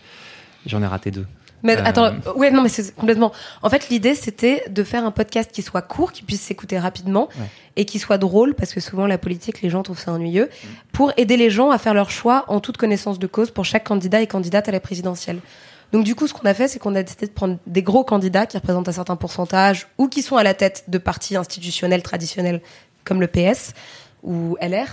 J'en 0.66 0.80
ai 0.84 0.86
raté 0.86 1.10
deux. 1.10 1.26
Mais 1.62 1.76
Euh. 1.76 1.82
attends, 1.84 2.12
ouais, 2.36 2.50
non, 2.50 2.62
mais 2.62 2.68
c'est 2.68 2.94
complètement. 2.94 3.32
En 3.62 3.70
fait, 3.70 3.88
l'idée, 3.88 4.14
c'était 4.14 4.64
de 4.68 4.82
faire 4.82 5.04
un 5.04 5.10
podcast 5.10 5.50
qui 5.52 5.62
soit 5.62 5.82
court, 5.82 6.12
qui 6.12 6.22
puisse 6.22 6.40
s'écouter 6.40 6.78
rapidement 6.78 7.28
Ouais. 7.38 7.46
et 7.76 7.84
qui 7.84 7.98
soit 7.98 8.18
drôle, 8.18 8.54
parce 8.54 8.72
que 8.74 8.80
souvent, 8.80 9.06
la 9.06 9.18
politique, 9.18 9.62
les 9.62 9.70
gens 9.70 9.82
trouvent 9.82 9.98
ça 9.98 10.12
ennuyeux, 10.12 10.50
pour 10.92 11.12
aider 11.16 11.36
les 11.36 11.50
gens 11.50 11.70
à 11.70 11.78
faire 11.78 11.94
leur 11.94 12.10
choix 12.10 12.44
en 12.48 12.60
toute 12.60 12.76
connaissance 12.76 13.18
de 13.18 13.26
cause 13.26 13.50
pour 13.50 13.64
chaque 13.64 13.84
candidat 13.84 14.20
et 14.20 14.26
candidate 14.26 14.68
à 14.68 14.72
la 14.72 14.80
présidentielle. 14.80 15.38
Donc, 15.92 16.04
du 16.04 16.14
coup, 16.14 16.26
ce 16.26 16.32
qu'on 16.32 16.46
a 16.48 16.54
fait, 16.54 16.68
c'est 16.68 16.78
qu'on 16.78 16.94
a 16.94 17.02
décidé 17.02 17.26
de 17.26 17.32
prendre 17.32 17.58
des 17.66 17.82
gros 17.82 18.02
candidats 18.02 18.46
qui 18.46 18.56
représentent 18.56 18.88
un 18.88 18.92
certain 18.92 19.14
pourcentage 19.16 19.88
ou 19.98 20.08
qui 20.08 20.22
sont 20.22 20.36
à 20.36 20.42
la 20.42 20.54
tête 20.54 20.84
de 20.88 20.96
partis 20.98 21.36
institutionnels 21.36 22.02
traditionnels 22.02 22.62
comme 23.04 23.20
le 23.20 23.26
PS 23.26 23.74
ou 24.22 24.56
LR. 24.60 24.86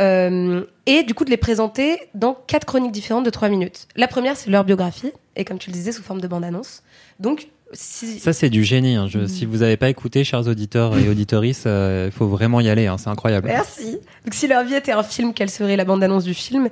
Euh, 0.00 0.64
et 0.86 1.02
du 1.04 1.14
coup 1.14 1.24
de 1.24 1.30
les 1.30 1.36
présenter 1.36 2.00
dans 2.14 2.34
quatre 2.46 2.64
chroniques 2.64 2.92
différentes 2.92 3.24
de 3.24 3.30
trois 3.30 3.48
minutes. 3.48 3.88
La 3.96 4.08
première, 4.08 4.36
c'est 4.36 4.50
leur 4.50 4.64
biographie, 4.64 5.12
et 5.36 5.44
comme 5.44 5.58
tu 5.58 5.70
le 5.70 5.74
disais, 5.74 5.92
sous 5.92 6.02
forme 6.02 6.20
de 6.20 6.28
bande-annonce. 6.28 6.82
Donc, 7.20 7.48
si... 7.72 8.18
Ça 8.20 8.32
c'est 8.34 8.50
du 8.50 8.64
génie. 8.64 8.96
hein. 8.96 9.06
Je, 9.08 9.26
Si 9.26 9.46
vous 9.46 9.58
n'avez 9.58 9.76
pas 9.78 9.88
écouté, 9.88 10.24
chers 10.24 10.46
auditeurs 10.46 10.98
et 10.98 11.08
auditorices, 11.08 11.64
euh, 11.66 12.06
il 12.08 12.12
faut 12.12 12.26
vraiment 12.26 12.60
y 12.60 12.68
aller. 12.68 12.86
hein. 12.86 12.98
C'est 12.98 13.08
incroyable. 13.08 13.48
Merci. 13.48 13.92
Donc, 14.24 14.34
si 14.34 14.46
leur 14.46 14.62
vie 14.64 14.74
était 14.74 14.92
un 14.92 15.02
film, 15.02 15.32
quelle 15.32 15.48
serait 15.50 15.76
la 15.76 15.84
bande-annonce 15.84 16.24
du 16.24 16.34
film? 16.34 16.68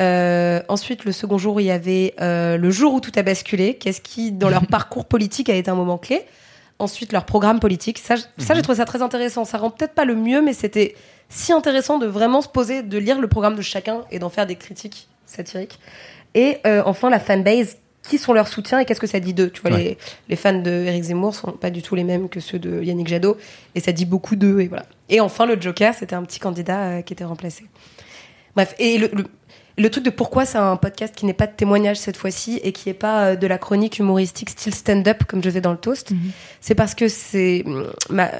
Euh, 0.00 0.60
Ensuite, 0.68 1.04
le 1.04 1.12
second 1.12 1.38
jour, 1.38 1.60
il 1.60 1.64
y 1.64 1.70
avait 1.70 2.14
euh, 2.20 2.56
le 2.56 2.70
jour 2.70 2.94
où 2.94 3.00
tout 3.00 3.12
a 3.16 3.22
basculé. 3.22 3.74
Qu'est-ce 3.74 4.00
qui, 4.00 4.32
dans 4.32 4.48
leur 4.48 4.66
parcours 4.68 5.04
politique, 5.04 5.48
a 5.48 5.54
été 5.54 5.70
un 5.70 5.74
moment 5.74 5.98
clé? 5.98 6.22
Ensuite, 6.78 7.12
leur 7.12 7.24
programme 7.24 7.60
politique. 7.60 7.98
Ça, 7.98 8.16
j'ai 8.16 8.62
trouvé 8.62 8.78
ça 8.78 8.84
très 8.84 9.02
intéressant. 9.02 9.44
Ça 9.44 9.58
rend 9.58 9.70
peut-être 9.70 9.94
pas 9.94 10.04
le 10.04 10.16
mieux, 10.16 10.42
mais 10.42 10.52
c'était 10.54 10.96
si 11.28 11.52
intéressant 11.52 11.98
de 11.98 12.06
vraiment 12.06 12.40
se 12.42 12.48
poser, 12.48 12.82
de 12.82 12.98
lire 12.98 13.20
le 13.20 13.28
programme 13.28 13.54
de 13.54 13.62
chacun 13.62 14.00
et 14.10 14.18
d'en 14.18 14.28
faire 14.30 14.46
des 14.46 14.56
critiques 14.56 15.06
satiriques. 15.24 15.78
Et 16.34 16.58
euh, 16.66 16.82
enfin, 16.84 17.10
la 17.10 17.20
fanbase. 17.20 17.76
Qui 18.08 18.18
sont 18.18 18.32
leurs 18.32 18.48
soutiens 18.48 18.80
et 18.80 18.84
qu'est-ce 18.84 18.98
que 19.00 19.06
ça 19.06 19.20
dit 19.20 19.32
d'eux 19.32 19.50
Tu 19.50 19.60
vois, 19.62 19.70
Ouais. 19.70 19.82
les, 19.82 19.98
les 20.28 20.36
fans 20.36 20.52
de 20.60 20.70
Eric 20.70 21.04
Zemmour 21.04 21.34
sont 21.34 21.52
pas 21.52 21.70
du 21.70 21.82
tout 21.82 21.94
les 21.94 22.02
mêmes 22.04 22.28
que 22.28 22.40
ceux 22.40 22.58
de 22.58 22.82
Yannick 22.82 23.06
Jadot, 23.08 23.36
et 23.76 23.80
ça 23.80 23.92
dit 23.92 24.06
beaucoup 24.06 24.34
d'eux, 24.36 24.60
et 24.60 24.66
voilà. 24.68 24.86
Et 25.08 25.20
enfin, 25.20 25.46
le 25.46 25.60
Joker, 25.60 25.94
c'était 25.94 26.16
un 26.16 26.22
petit 26.24 26.40
candidat 26.40 26.80
euh, 26.80 27.02
qui 27.02 27.12
était 27.12 27.24
remplacé. 27.24 27.64
Bref, 28.56 28.74
et 28.80 28.98
le, 28.98 29.08
le, 29.12 29.24
le 29.78 29.88
truc 29.90 30.04
de 30.04 30.10
pourquoi 30.10 30.44
c'est 30.44 30.58
un 30.58 30.76
podcast 30.76 31.14
qui 31.14 31.26
n'est 31.26 31.32
pas 31.32 31.46
de 31.46 31.52
témoignage 31.54 31.96
cette 31.96 32.16
fois-ci 32.16 32.60
et 32.64 32.72
qui 32.72 32.90
est 32.90 32.94
pas 32.94 33.26
euh, 33.28 33.36
de 33.36 33.46
la 33.46 33.56
chronique 33.56 33.98
humoristique 34.00 34.50
style 34.50 34.74
stand-up 34.74 35.22
comme 35.28 35.40
je 35.42 35.48
faisais 35.48 35.60
dans 35.60 35.72
le 35.72 35.78
toast, 35.78 36.12
c'est 36.60 36.74
parce 36.74 36.94
que 36.96 37.06
c'est 37.08 37.64
ma- 38.10 38.30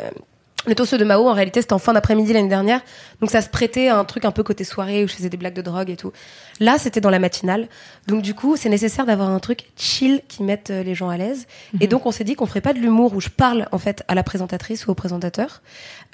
le 0.66 0.74
toast 0.74 0.94
de 0.94 1.04
Mao 1.04 1.28
en 1.28 1.32
réalité 1.32 1.60
c'était 1.60 1.72
en 1.72 1.78
fin 1.78 1.92
d'après-midi 1.92 2.32
l'année 2.32 2.48
dernière, 2.48 2.80
donc 3.20 3.30
ça 3.30 3.42
se 3.42 3.48
prêtait 3.48 3.88
à 3.88 3.98
un 3.98 4.04
truc 4.04 4.24
un 4.24 4.30
peu 4.30 4.42
côté 4.42 4.64
soirée 4.64 5.04
où 5.04 5.08
je 5.08 5.14
faisais 5.14 5.28
des 5.28 5.36
blagues 5.36 5.54
de 5.54 5.62
drogue 5.62 5.90
et 5.90 5.96
tout. 5.96 6.12
Là 6.60 6.78
c'était 6.78 7.00
dans 7.00 7.10
la 7.10 7.18
matinale, 7.18 7.68
donc 8.06 8.22
du 8.22 8.34
coup 8.34 8.56
c'est 8.56 8.68
nécessaire 8.68 9.06
d'avoir 9.06 9.30
un 9.30 9.40
truc 9.40 9.70
chill 9.76 10.22
qui 10.28 10.42
mette 10.42 10.70
euh, 10.70 10.82
les 10.82 10.94
gens 10.94 11.08
à 11.08 11.16
l'aise. 11.16 11.46
Et 11.80 11.86
donc 11.86 12.06
on 12.06 12.10
s'est 12.10 12.24
dit 12.24 12.34
qu'on 12.34 12.46
ferait 12.46 12.60
pas 12.60 12.72
de 12.72 12.78
l'humour 12.78 13.14
où 13.14 13.20
je 13.20 13.28
parle 13.28 13.66
en 13.72 13.78
fait 13.78 14.04
à 14.08 14.14
la 14.14 14.22
présentatrice 14.22 14.86
ou 14.86 14.90
au 14.90 14.94
présentateur, 14.94 15.62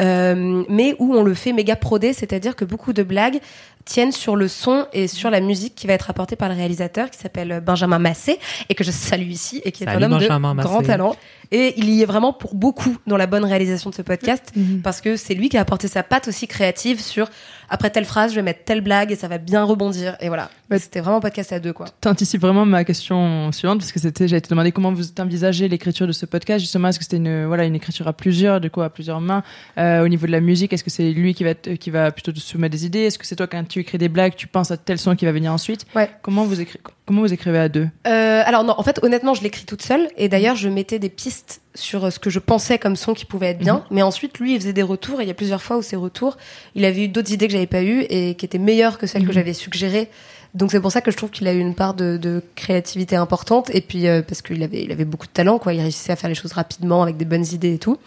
euh, 0.00 0.64
mais 0.68 0.94
où 0.98 1.14
on 1.14 1.22
le 1.22 1.34
fait 1.34 1.52
méga 1.52 1.76
prodé, 1.76 2.12
c'est-à-dire 2.12 2.56
que 2.56 2.64
beaucoup 2.64 2.92
de 2.92 3.02
blagues 3.02 3.40
tiennent 3.88 4.12
sur 4.12 4.36
le 4.36 4.48
son 4.48 4.86
et 4.92 5.08
sur 5.08 5.30
la 5.30 5.40
musique 5.40 5.74
qui 5.74 5.86
va 5.86 5.94
être 5.94 6.10
apportée 6.10 6.36
par 6.36 6.50
le 6.50 6.54
réalisateur 6.54 7.10
qui 7.10 7.18
s'appelle 7.18 7.62
Benjamin 7.64 7.98
Massé 7.98 8.38
et 8.68 8.74
que 8.74 8.84
je 8.84 8.90
salue 8.90 9.30
ici 9.30 9.62
et 9.64 9.72
qui 9.72 9.82
est 9.82 9.86
Salut, 9.86 10.04
un 10.04 10.12
homme 10.12 10.18
Benjamin 10.18 10.54
de 10.54 10.60
grand 10.60 10.82
talent. 10.82 11.16
Et 11.50 11.72
il 11.78 11.88
y 11.88 12.02
est 12.02 12.04
vraiment 12.04 12.34
pour 12.34 12.54
beaucoup 12.54 12.98
dans 13.06 13.16
la 13.16 13.26
bonne 13.26 13.46
réalisation 13.46 13.88
de 13.88 13.94
ce 13.94 14.02
podcast 14.02 14.52
parce 14.84 15.00
que 15.00 15.16
c'est 15.16 15.32
lui 15.32 15.48
qui 15.48 15.56
a 15.56 15.62
apporté 15.62 15.88
sa 15.88 16.02
patte 16.02 16.28
aussi 16.28 16.46
créative 16.46 17.00
sur 17.00 17.30
après 17.68 17.90
telle 17.90 18.04
phrase, 18.04 18.30
je 18.32 18.36
vais 18.36 18.42
mettre 18.42 18.64
telle 18.64 18.80
blague 18.80 19.12
et 19.12 19.16
ça 19.16 19.28
va 19.28 19.38
bien 19.38 19.64
rebondir. 19.64 20.16
Et 20.20 20.28
voilà. 20.28 20.50
C'était 20.78 21.00
vraiment 21.00 21.20
podcast 21.20 21.52
à 21.52 21.60
deux, 21.60 21.72
quoi. 21.72 21.86
T'anticipes 22.00 22.40
vraiment 22.40 22.64
ma 22.66 22.84
question 22.84 23.50
suivante 23.52 23.78
parce 23.78 23.92
que 23.92 23.98
c'était, 24.00 24.28
j'allais 24.28 24.40
te 24.40 24.48
demander 24.50 24.72
comment 24.72 24.92
vous 24.92 25.04
envisagez 25.18 25.68
l'écriture 25.68 26.06
de 26.06 26.12
ce 26.12 26.26
podcast. 26.26 26.60
Justement, 26.60 26.88
est-ce 26.88 26.98
que 26.98 27.04
c'était 27.04 27.16
une, 27.18 27.46
voilà, 27.46 27.64
une 27.64 27.74
écriture 27.74 28.06
à 28.08 28.12
plusieurs, 28.12 28.60
de 28.60 28.68
quoi 28.68 28.86
à 28.86 28.90
plusieurs 28.90 29.20
mains 29.20 29.42
Euh, 29.78 30.04
Au 30.04 30.08
niveau 30.08 30.26
de 30.26 30.32
la 30.32 30.40
musique, 30.40 30.72
est-ce 30.72 30.84
que 30.84 30.90
c'est 30.90 31.10
lui 31.10 31.34
qui 31.34 31.44
va, 31.44 31.54
te- 31.54 31.70
qui 31.70 31.90
va 31.90 32.10
plutôt 32.10 32.32
te 32.32 32.40
soumettre 32.40 32.72
des 32.72 32.84
idées? 32.86 33.00
Est-ce 33.00 33.18
que 33.18 33.26
c'est 33.26 33.36
toi 33.36 33.46
quand 33.46 33.66
tu 33.66 33.80
écris 33.80 33.98
des 33.98 34.08
blagues, 34.08 34.34
tu 34.36 34.46
penses 34.46 34.70
à 34.70 34.76
tel 34.76 34.98
son 34.98 35.16
qui 35.16 35.24
va 35.24 35.32
venir 35.32 35.52
ensuite? 35.52 35.86
Ouais. 35.94 36.10
Comment 36.22 36.44
vous 36.44 36.60
écrivez, 36.60 36.80
comment 37.08 37.22
vous 37.22 37.32
écrivez 37.32 37.58
à 37.58 37.68
deux 37.68 37.88
Euh, 38.06 38.42
alors 38.46 38.62
non, 38.62 38.74
en 38.78 38.82
fait, 38.84 39.00
honnêtement, 39.02 39.34
je 39.34 39.42
l'écris 39.42 39.64
toute 39.64 39.82
seule. 39.82 40.08
Et 40.16 40.28
d'ailleurs, 40.28 40.54
je 40.54 40.68
mettais 40.68 41.00
des 41.00 41.08
pistes 41.08 41.60
sur 41.74 42.04
euh, 42.04 42.10
ce 42.10 42.20
que 42.20 42.30
je 42.30 42.38
pensais 42.38 42.78
comme 42.78 42.94
son 42.94 43.14
qui 43.14 43.24
pouvait 43.24 43.48
être 43.48 43.58
bien. 43.58 43.84
Mais 43.90 44.02
ensuite, 44.02 44.38
lui, 44.38 44.54
il 44.54 44.60
faisait 44.60 44.72
des 44.72 44.82
retours. 44.84 45.20
Et 45.20 45.24
il 45.24 45.26
y 45.26 45.30
a 45.32 45.34
plusieurs 45.34 45.62
fois 45.62 45.76
où 45.78 45.82
ces 45.82 45.96
retours, 45.96 46.36
il 46.76 46.84
avait 46.84 47.04
eu 47.04 47.08
d'autres 47.08 47.32
idées 47.32 47.46
que 47.48 47.52
j'avais 47.52 47.66
pas 47.66 47.82
eues 47.82 48.02
et 48.08 48.36
qui 48.36 48.44
étaient 48.44 48.58
meilleures 48.58 48.98
que 48.98 49.06
celles 49.08 49.26
que 49.26 49.32
j'avais 49.32 49.54
suggérées. 49.54 50.08
Donc 50.54 50.70
c'est 50.70 50.80
pour 50.80 50.92
ça 50.92 51.00
que 51.02 51.10
je 51.10 51.16
trouve 51.16 51.30
qu'il 51.30 51.46
a 51.46 51.52
eu 51.52 51.58
une 51.58 51.74
part 51.74 51.92
de, 51.94 52.16
de 52.16 52.42
créativité 52.54 53.16
importante. 53.16 53.68
Et 53.74 53.80
puis 53.80 54.06
euh, 54.06 54.22
parce 54.22 54.40
qu'il 54.42 54.62
avait, 54.62 54.82
il 54.84 54.92
avait 54.92 55.04
beaucoup 55.04 55.26
de 55.26 55.32
talent, 55.32 55.58
quoi. 55.58 55.74
Il 55.74 55.80
réussissait 55.80 56.12
à 56.12 56.16
faire 56.16 56.28
les 56.30 56.34
choses 56.36 56.52
rapidement 56.52 57.02
avec 57.02 57.16
des 57.16 57.24
bonnes 57.26 57.44
idées 57.52 57.74
et 57.74 57.78
tout. 57.78 57.98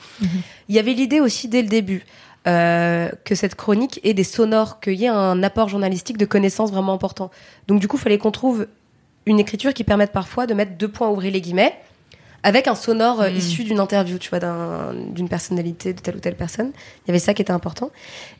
Il 0.70 0.75
y 0.75 0.79
avait 0.79 0.93
l'idée 0.93 1.20
aussi 1.20 1.48
dès 1.48 1.62
le 1.62 1.67
début. 1.67 2.03
euh, 2.48 3.10
que 3.24 3.36
cette 3.36 3.53
chronique 3.53 4.00
ait 4.03 4.15
des 4.15 4.24
sonores, 4.24 4.79
qu'il 4.79 4.93
y 4.96 5.05
ait 5.05 5.10
un 5.10 5.43
apport 5.43 5.70
journalistique 5.70 6.17
de 6.17 6.25
connaissances 6.25 6.72
vraiment 6.72 6.93
important. 6.93 7.29
Donc 7.67 7.79
du 7.79 7.88
coup, 7.88 7.98
il 7.98 8.01
fallait 8.01 8.17
qu'on 8.17 8.31
trouve 8.31 8.65
une 9.25 9.40
écriture 9.40 9.74
qui 9.74 9.84
permette 9.84 10.12
parfois 10.12 10.48
de 10.48 10.54
mettre 10.54 10.74
deux 10.78 10.88
points 10.88 11.10
ouvrés 11.10 11.32
les 11.32 11.42
guillemets 11.42 11.74
avec 12.44 12.68
un 12.68 12.74
sonore 12.75 13.22
euh, 13.22 13.30
Mm. 13.30 13.36
issu 13.36 13.63
d'une 13.63 13.80
interview, 13.80 14.18
tu 14.18 14.30
vois, 14.32 14.40
d'un- 14.40 14.94
d'une 14.96 15.30
personnalité 15.30 15.94
de 15.94 16.00
telle 16.01 16.16
ou 16.16 16.20
telle 16.20 16.36
personne. 16.36 16.72
Il 17.06 17.10
y 17.10 17.12
avait 17.12 17.20
ça 17.20 17.34
qui 17.36 17.42
était 17.44 17.51
important. 17.51 17.92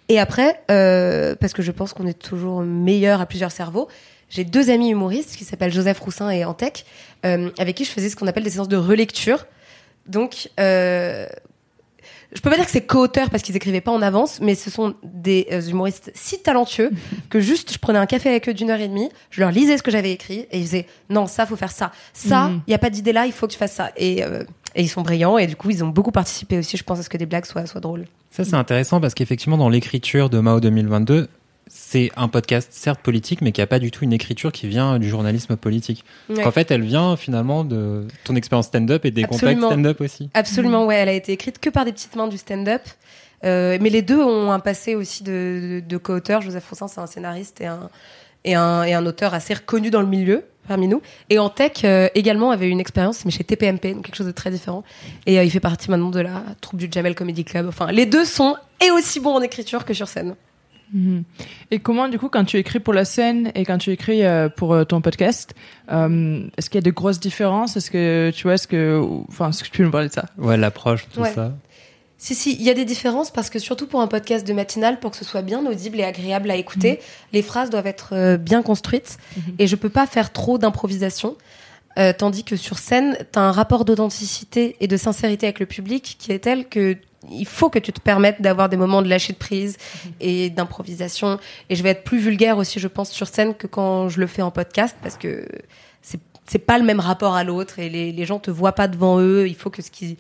Et 0.10 0.20
après, 0.20 0.60
euh, 0.72 1.36
parce 1.40 1.54
que 1.54 1.62
je 1.62 1.72
pense 1.72 1.94
qu'on 1.94 2.08
est 2.08 2.18
toujours 2.18 2.62
meilleur 2.62 3.22
à 3.22 3.28
plusieurs 3.28 3.52
cerveaux, 3.52 3.88
j'ai 4.30 4.44
deux 4.44 4.70
amis 4.72 4.90
humoristes 4.90 5.36
qui 5.36 5.44
s'appellent 5.46 5.72
Joseph 5.74 6.00
Roussin 6.00 6.30
et 6.32 6.46
Antec, 6.46 6.86
euh, 7.26 7.52
avec 7.60 7.76
qui 7.76 7.86
je 7.86 7.92
faisais 7.92 8.10
ce 8.10 8.16
qu'on 8.16 8.26
appelle 8.28 8.44
des 8.44 8.50
séances 8.50 8.70
de 8.70 8.78
relecture. 8.78 9.46
Donc, 10.08 10.50
euh, 10.60 11.28
je 12.34 12.40
peux 12.42 12.50
pas 12.50 12.56
dire 12.56 12.66
que 12.66 12.72
c'est 12.72 12.86
co-auteurs 12.86 13.30
parce 13.30 13.44
qu'ils 13.44 13.56
écrivaient 13.56 13.82
pas 13.82 13.92
en 13.92 14.02
avance, 14.02 14.40
mais 14.42 14.56
ce 14.56 14.70
sont 14.70 14.96
des 15.04 15.48
euh, 15.52 15.62
humoristes 15.62 16.12
si 16.16 16.42
talentueux 16.42 16.92
que 17.30 17.40
juste 17.40 17.74
je 17.74 17.78
prenais 17.80 18.00
un 18.00 18.06
café 18.06 18.30
avec 18.30 18.48
eux 18.50 18.54
d'une 18.54 18.70
heure 18.70 18.80
et 18.80 18.88
demie, 18.88 19.10
je 19.30 19.42
leur 19.42 19.52
lisais 19.52 19.78
ce 19.78 19.84
que 19.84 19.92
j'avais 19.92 20.12
écrit 20.12 20.46
et 20.52 20.60
ils 20.60 20.66
faisaient 20.66 20.88
non 21.10 21.28
ça 21.28 21.46
faut 21.46 21.56
faire 21.58 21.72
ça, 21.72 21.92
ça 22.14 22.48
il 22.50 22.54
Mhm. 22.56 22.62
y 22.68 22.74
a 22.74 22.78
pas 22.80 22.90
d'idée 22.90 23.12
là, 23.14 23.26
il 23.26 23.32
faut 23.34 23.48
que 23.48 23.52
tu 23.52 23.58
fasses 23.58 23.74
ça 23.74 23.92
et, 23.98 24.24
euh, 24.24 24.44
et 24.76 24.82
ils 24.84 24.88
sont 24.90 25.02
brillants 25.02 25.38
et 25.38 25.48
du 25.48 25.56
coup 25.56 25.70
ils 25.70 25.84
ont 25.84 25.90
beaucoup 25.90 26.12
participé 26.12 26.58
aussi, 26.58 26.78
je 26.78 26.84
pense 26.84 27.00
à 27.00 27.04
ce 27.04 27.10
que 27.10 27.18
des 27.18 27.26
blagues 27.26 27.46
soient 27.46 27.66
soient 27.66 27.82
drôles. 27.82 28.06
Ça, 28.30 28.46
c'est 28.46 28.54
intéressant 28.56 29.02
parce 29.02 29.14
qu'effectivement, 29.14 29.58
dans 29.58 29.68
l'écriture 29.68 30.30
de 30.30 30.40
Mao 30.40 30.62
2022, 30.62 31.28
c'est 31.74 32.12
un 32.18 32.28
podcast 32.28 32.70
certes 32.74 33.00
politique, 33.00 33.40
mais 33.42 33.54
qui 33.54 33.62
a 33.62 33.68
pas 33.68 33.80
du 33.80 33.92
tout 33.92 34.04
une 34.04 34.12
écriture 34.12 34.52
qui 34.52 34.68
vient 34.68 35.00
du 35.00 35.08
journalisme 35.08 35.56
politique. 35.56 36.04
Ouais. 36.30 36.46
En 36.46 36.52
fait, 36.52 36.70
elle 36.70 36.82
vient 36.82 37.16
finalement 37.16 37.64
de 37.64 38.06
ton 38.26 38.36
expérience 38.36 38.66
stand-up 38.68 39.06
et 39.06 39.12
des 39.12 39.24
Absolument. 39.24 39.62
contacts 39.62 39.72
stand-up 39.72 40.02
aussi. 40.02 40.30
Absolument, 40.34 40.86
ouais. 40.86 40.96
Elle 40.96 41.08
a 41.08 41.14
été 41.14 41.32
écrite 41.32 41.60
que 41.60 41.70
par 41.70 41.86
des 41.86 41.94
petites 41.94 42.16
mains 42.18 42.28
du 42.28 42.38
stand-up. 42.38 42.82
Euh, 43.46 43.78
mais 43.80 43.90
les 43.90 44.02
deux 44.02 44.22
ont 44.22 44.52
un 44.52 44.60
passé 44.60 44.96
aussi 44.96 45.24
de, 45.24 45.80
de, 45.82 45.84
de 45.88 45.98
co-auteur. 45.98 46.42
Joseph 46.42 46.68
Roussin, 46.70 46.90
c'est 46.90 47.00
un 47.00 47.08
scénariste 47.08 47.62
et 47.62 47.68
un, 47.68 47.90
et, 48.44 48.54
un, 48.54 48.84
et 48.84 48.94
un 48.94 49.06
auteur 49.06 49.34
assez 49.34 49.54
reconnu 49.54 49.90
dans 49.90 50.02
le 50.02 50.08
milieu 50.08 50.44
parmi 50.68 50.90
nous. 50.90 51.02
Et 51.30 51.40
en 51.40 51.50
tech, 51.50 51.84
euh, 51.86 52.10
également, 52.16 52.52
avait 52.52 52.68
une 52.68 52.82
expérience, 52.82 53.24
mais 53.24 53.32
chez 53.32 53.46
TPMP, 53.46 53.94
donc 53.94 54.06
quelque 54.06 54.16
chose 54.16 54.28
de 54.28 54.32
très 54.34 54.52
différent. 54.52 54.84
Et 55.26 55.40
euh, 55.40 55.44
il 55.46 55.50
fait 55.50 55.62
partie 55.62 55.90
maintenant 55.90 56.10
de 56.10 56.20
la 56.20 56.44
troupe 56.60 56.80
du 56.80 56.90
Jamel 56.92 57.16
Comedy 57.16 57.46
Club. 57.46 57.68
Enfin, 57.70 57.92
les 57.94 58.06
deux 58.06 58.26
sont 58.26 58.58
et 58.86 58.92
aussi 58.92 59.22
bons 59.22 59.36
en 59.36 59.42
écriture 59.42 59.86
que 59.86 59.94
sur 59.94 60.10
scène. 60.10 60.36
Mhm. 60.94 61.24
Et 61.72 61.80
comment, 61.80 62.08
du 62.10 62.20
coup, 62.20 62.30
quand 62.30 62.44
tu 62.44 62.58
écris 62.58 62.80
pour 62.80 62.94
la 62.94 63.06
scène 63.06 63.52
et 63.56 63.64
quand 63.66 63.78
tu 63.78 63.92
écris 63.92 64.24
euh, 64.26 64.50
pour 64.50 64.74
euh, 64.74 64.84
ton 64.84 65.02
podcast, 65.02 65.54
euh, 65.92 66.44
est-ce 66.58 66.70
qu'il 66.70 66.78
y 66.78 66.84
a 66.84 66.86
de 66.86 66.92
grosses 66.92 67.20
différences? 67.20 67.78
Est-ce 67.78 67.90
que 67.92 68.32
tu 68.36 68.44
vois, 68.44 68.56
est-ce 68.56 68.68
que, 68.68 69.02
enfin, 69.30 69.50
est-ce 69.50 69.64
que 69.64 69.70
tu 69.70 69.78
peux 69.78 69.84
nous 69.84 69.92
parler 69.92 70.10
de 70.10 70.14
ça? 70.14 70.26
Ouais, 70.38 70.58
l'approche, 70.58 71.08
tout 71.14 71.22
Ouais. 71.22 71.34
ça. 71.34 71.54
Si, 72.18 72.36
si, 72.36 72.54
il 72.54 72.62
y 72.62 72.70
a 72.70 72.76
des 72.76 72.86
différences 72.86 73.32
parce 73.32 73.50
que 73.50 73.58
surtout 73.58 73.88
pour 73.88 74.00
un 74.00 74.06
podcast 74.08 74.46
de 74.46 74.54
matinale, 74.54 75.00
pour 75.00 75.10
que 75.10 75.18
ce 75.18 75.26
soit 75.26 75.42
bien 75.42 75.66
audible 75.66 76.00
et 76.00 76.04
agréable 76.04 76.52
à 76.52 76.56
écouter, 76.56 77.00
les 77.34 77.42
phrases 77.42 77.72
doivent 77.72 77.88
être 77.88 78.10
euh, 78.14 78.38
bien 78.38 78.62
construites 78.62 79.18
et 79.58 79.66
je 79.66 79.76
peux 79.76 79.90
pas 79.90 80.06
faire 80.06 80.32
trop 80.32 80.60
d'improvisation. 80.60 81.36
Euh, 81.98 82.14
tandis 82.16 82.44
que 82.44 82.56
sur 82.58 82.78
scène, 82.78 83.18
tu 83.34 83.40
as 83.40 83.42
un 83.42 83.52
rapport 83.52 83.86
d'authenticité 83.86 84.76
et 84.82 84.88
de 84.88 84.98
sincérité 84.98 85.48
avec 85.48 85.60
le 85.60 85.66
public 85.66 86.16
qui 86.20 86.32
est 86.32 86.40
tel 86.40 86.68
que 86.70 86.96
il 87.30 87.46
faut 87.46 87.70
que 87.70 87.80
tu 87.80 87.92
te 87.94 88.00
permettes 88.02 88.42
d'avoir 88.42 88.70
des 88.70 88.78
moments 88.78 89.02
de 89.02 89.08
lâcher 89.10 89.34
de 89.34 89.38
prise 89.38 89.78
et 90.20 90.50
d'improvisation. 90.50 91.40
Et 91.70 91.76
je 91.76 91.84
vais 91.84 91.90
être 91.90 92.04
plus 92.04 92.20
vulgaire 92.20 92.58
aussi, 92.58 92.80
je 92.80 92.88
pense, 92.88 93.12
sur 93.12 93.28
scène 93.28 93.54
que 93.56 93.68
quand 93.68 94.10
je 94.10 94.20
le 94.20 94.28
fais 94.28 94.42
en 94.42 94.52
podcast 94.52 94.96
parce 95.04 95.18
que 95.18 95.46
c'est 96.02 96.20
c'est 96.48 96.60
pas 96.60 96.78
le 96.80 96.84
même 96.84 97.00
rapport 97.00 97.36
à 97.36 97.44
l'autre 97.46 97.80
et 97.80 97.88
les, 97.90 98.12
les 98.12 98.26
gens 98.26 98.40
te 98.40 98.52
voient 98.52 98.74
pas 98.74 98.88
devant 98.90 99.20
eux. 99.22 99.48
Il 99.48 99.56
faut 99.56 99.70
que 99.70 99.82
ce 99.82 99.90
qu'ils 99.92 100.18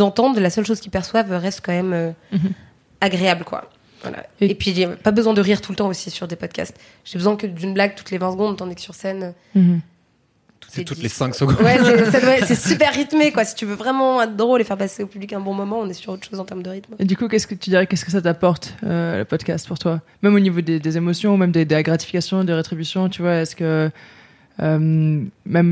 entendent, 0.00 0.38
la 0.38 0.50
seule 0.50 0.66
chose 0.66 0.78
qu'ils 0.80 0.92
perçoivent 0.92 1.32
reste 1.32 1.60
quand 1.64 1.72
même 1.72 1.92
euh, 1.92 2.10
Mhm. 2.30 2.52
agréable, 3.00 3.44
quoi. 3.44 3.68
Voilà. 4.02 4.24
Et- 4.40 4.50
Et, 4.50 4.54
puis, 4.54 4.74
j'ai 4.74 4.86
pas 4.86 5.10
besoin 5.10 5.32
de 5.32 5.40
rire 5.40 5.60
tout 5.60 5.72
le 5.72 5.76
temps 5.76 5.88
aussi 5.88 6.10
sur 6.10 6.28
des 6.28 6.36
podcasts. 6.36 6.76
J'ai 7.04 7.18
besoin 7.18 7.34
que 7.36 7.46
d'une 7.46 7.72
blague 7.74 7.94
toutes 7.96 8.10
les 8.12 8.18
20 8.18 8.32
secondes, 8.32 8.56
tandis 8.58 8.74
que 8.76 8.80
sur 8.80 8.94
scène, 8.94 9.32
Mhm. 9.54 9.80
C'est 10.68 10.84
toutes 10.84 10.96
10. 10.98 11.02
les 11.04 11.08
5 11.08 11.34
secondes. 11.34 11.60
Ouais, 11.60 11.78
c'est- 12.46 12.54
super 12.54 12.92
rythmé, 12.92 13.30
quoi. 13.32 13.44
Si 13.44 13.54
tu 13.54 13.66
veux 13.66 13.74
vraiment 13.74 14.22
être 14.22 14.36
drôle 14.36 14.60
et 14.60 14.64
faire 14.64 14.76
passer 14.78 15.02
au 15.02 15.06
public 15.06 15.32
un 15.32 15.40
bon 15.40 15.54
moment, 15.54 15.80
on 15.80 15.88
est 15.88 15.92
sur 15.94 16.12
autre 16.12 16.26
chose 16.28 16.40
en 16.40 16.44
termes 16.44 16.62
de 16.62 16.70
rythme. 16.70 16.94
Et 16.98 17.04
du 17.04 17.16
coup, 17.16 17.28
qu'est-ce 17.28 17.46
que 17.46 17.54
tu 17.54 17.70
dirais, 17.70 17.86
qu'est-ce 17.86 18.04
que 18.04 18.10
ça 18.10 18.22
t'apporte, 18.22 18.74
euh, 18.84 19.18
le 19.18 19.24
podcast 19.24 19.66
pour 19.68 19.78
toi? 19.78 20.00
Même 20.22 20.34
au 20.34 20.40
niveau 20.40 20.60
des, 20.60 20.78
des 20.80 20.96
émotions, 20.96 21.36
même 21.36 21.52
des, 21.52 21.64
de 21.64 21.74
la 21.74 21.82
gratification, 21.82 22.44
des 22.44 22.54
rétributions, 22.54 23.08
tu 23.08 23.22
vois, 23.22 23.34
est-ce 23.36 23.54
que. 23.56 23.90
euh, 24.60 24.78
même, 24.78 25.30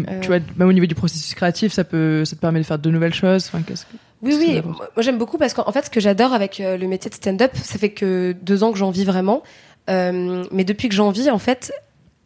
Euh. 0.09 0.20
tu 0.20 0.28
vois, 0.28 0.38
même 0.56 0.68
au 0.68 0.73
niveau 0.73 0.87
du 0.87 0.94
processus 0.94 1.35
créatif, 1.35 1.73
ça, 1.73 1.85
peut, 1.85 2.25
ça 2.25 2.37
te 2.37 2.40
permet 2.40 2.61
de 2.61 2.64
faire 2.66 2.78
de 2.78 2.90
nouvelles 2.90 3.14
choses? 3.14 3.47
Enfin, 3.47 3.62
qu'est-ce 3.66 3.85
que... 3.87 3.90
Oui, 4.23 4.32
Qu'est-ce 4.38 4.40
oui. 4.50 4.62
Moi, 4.64 4.88
j'aime 4.99 5.16
beaucoup 5.18 5.38
parce 5.38 5.54
qu'en 5.54 5.66
en 5.66 5.73
fait, 5.73 5.87
ce 5.87 5.90
que 5.90 6.00
j'adore 6.00 6.32
avec 6.35 6.61
euh, 6.61 6.76
le 6.76 6.87
métier 6.87 7.09
de 7.11 7.14
stand-up, 7.14 7.52
ça 7.54 7.78
fait 7.78 7.90
que 7.90 8.35
deux 8.42 8.62
ans 8.62 8.70
que 8.73 8.78
j'en 8.78 8.90
vis 8.90 9.04
vraiment. 9.04 9.42
Euh, 9.88 10.44
mais 10.52 10.64
depuis 10.64 10.88
que 10.90 10.94
j'en 10.94 11.11
vis, 11.11 11.30
en 11.30 11.38
fait, 11.38 11.73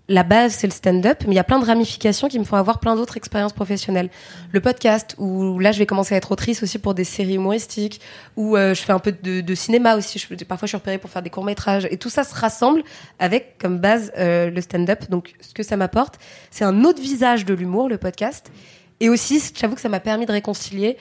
la 0.08 0.22
base, 0.22 0.52
c'est 0.52 0.66
le 0.66 0.72
stand-up. 0.72 1.24
Mais 1.26 1.32
il 1.32 1.36
y 1.36 1.40
a 1.40 1.44
plein 1.44 1.58
de 1.58 1.64
ramifications 1.64 2.28
qui 2.28 2.38
me 2.38 2.44
font 2.44 2.56
avoir 2.56 2.80
plein 2.80 2.94
d'autres 2.96 3.16
expériences 3.16 3.52
professionnelles. 3.52 4.10
Le 4.52 4.60
podcast, 4.60 5.14
où 5.18 5.58
là, 5.58 5.72
je 5.72 5.78
vais 5.78 5.86
commencer 5.86 6.14
à 6.14 6.18
être 6.18 6.32
autrice 6.32 6.62
aussi 6.62 6.78
pour 6.78 6.94
des 6.94 7.04
séries 7.04 7.34
humoristiques, 7.34 8.00
où 8.36 8.56
euh, 8.56 8.74
je 8.74 8.82
fais 8.82 8.92
un 8.92 8.98
peu 8.98 9.12
de, 9.12 9.54
cinéma 9.54 9.96
aussi. 9.96 10.18
Je, 10.18 10.44
parfois, 10.44 10.66
je 10.66 10.70
suis 10.70 10.76
repérée 10.76 10.98
pour 10.98 11.10
faire 11.10 11.22
des 11.22 11.30
courts-métrages. 11.30 11.88
Et 11.90 11.96
tout 11.96 12.10
ça 12.10 12.24
se 12.24 12.34
rassemble 12.34 12.82
avec 13.18 13.56
comme 13.58 13.78
base 13.78 14.12
euh, 14.18 14.50
le 14.50 14.60
stand-up. 14.60 15.08
Donc, 15.08 15.34
ce 15.40 15.54
que 15.54 15.62
ça 15.62 15.76
m'apporte, 15.76 16.18
c'est 16.50 16.64
un 16.64 16.84
autre 16.84 17.00
visage 17.00 17.44
de 17.44 17.54
l'humour, 17.54 17.88
le 17.88 17.98
podcast. 17.98 18.50
Et 19.00 19.08
aussi, 19.08 19.42
j'avoue 19.54 19.74
que 19.74 19.80
ça 19.80 19.88
m'a 19.88 20.00
permis 20.00 20.26
de 20.26 20.32
réconcilier 20.32 20.96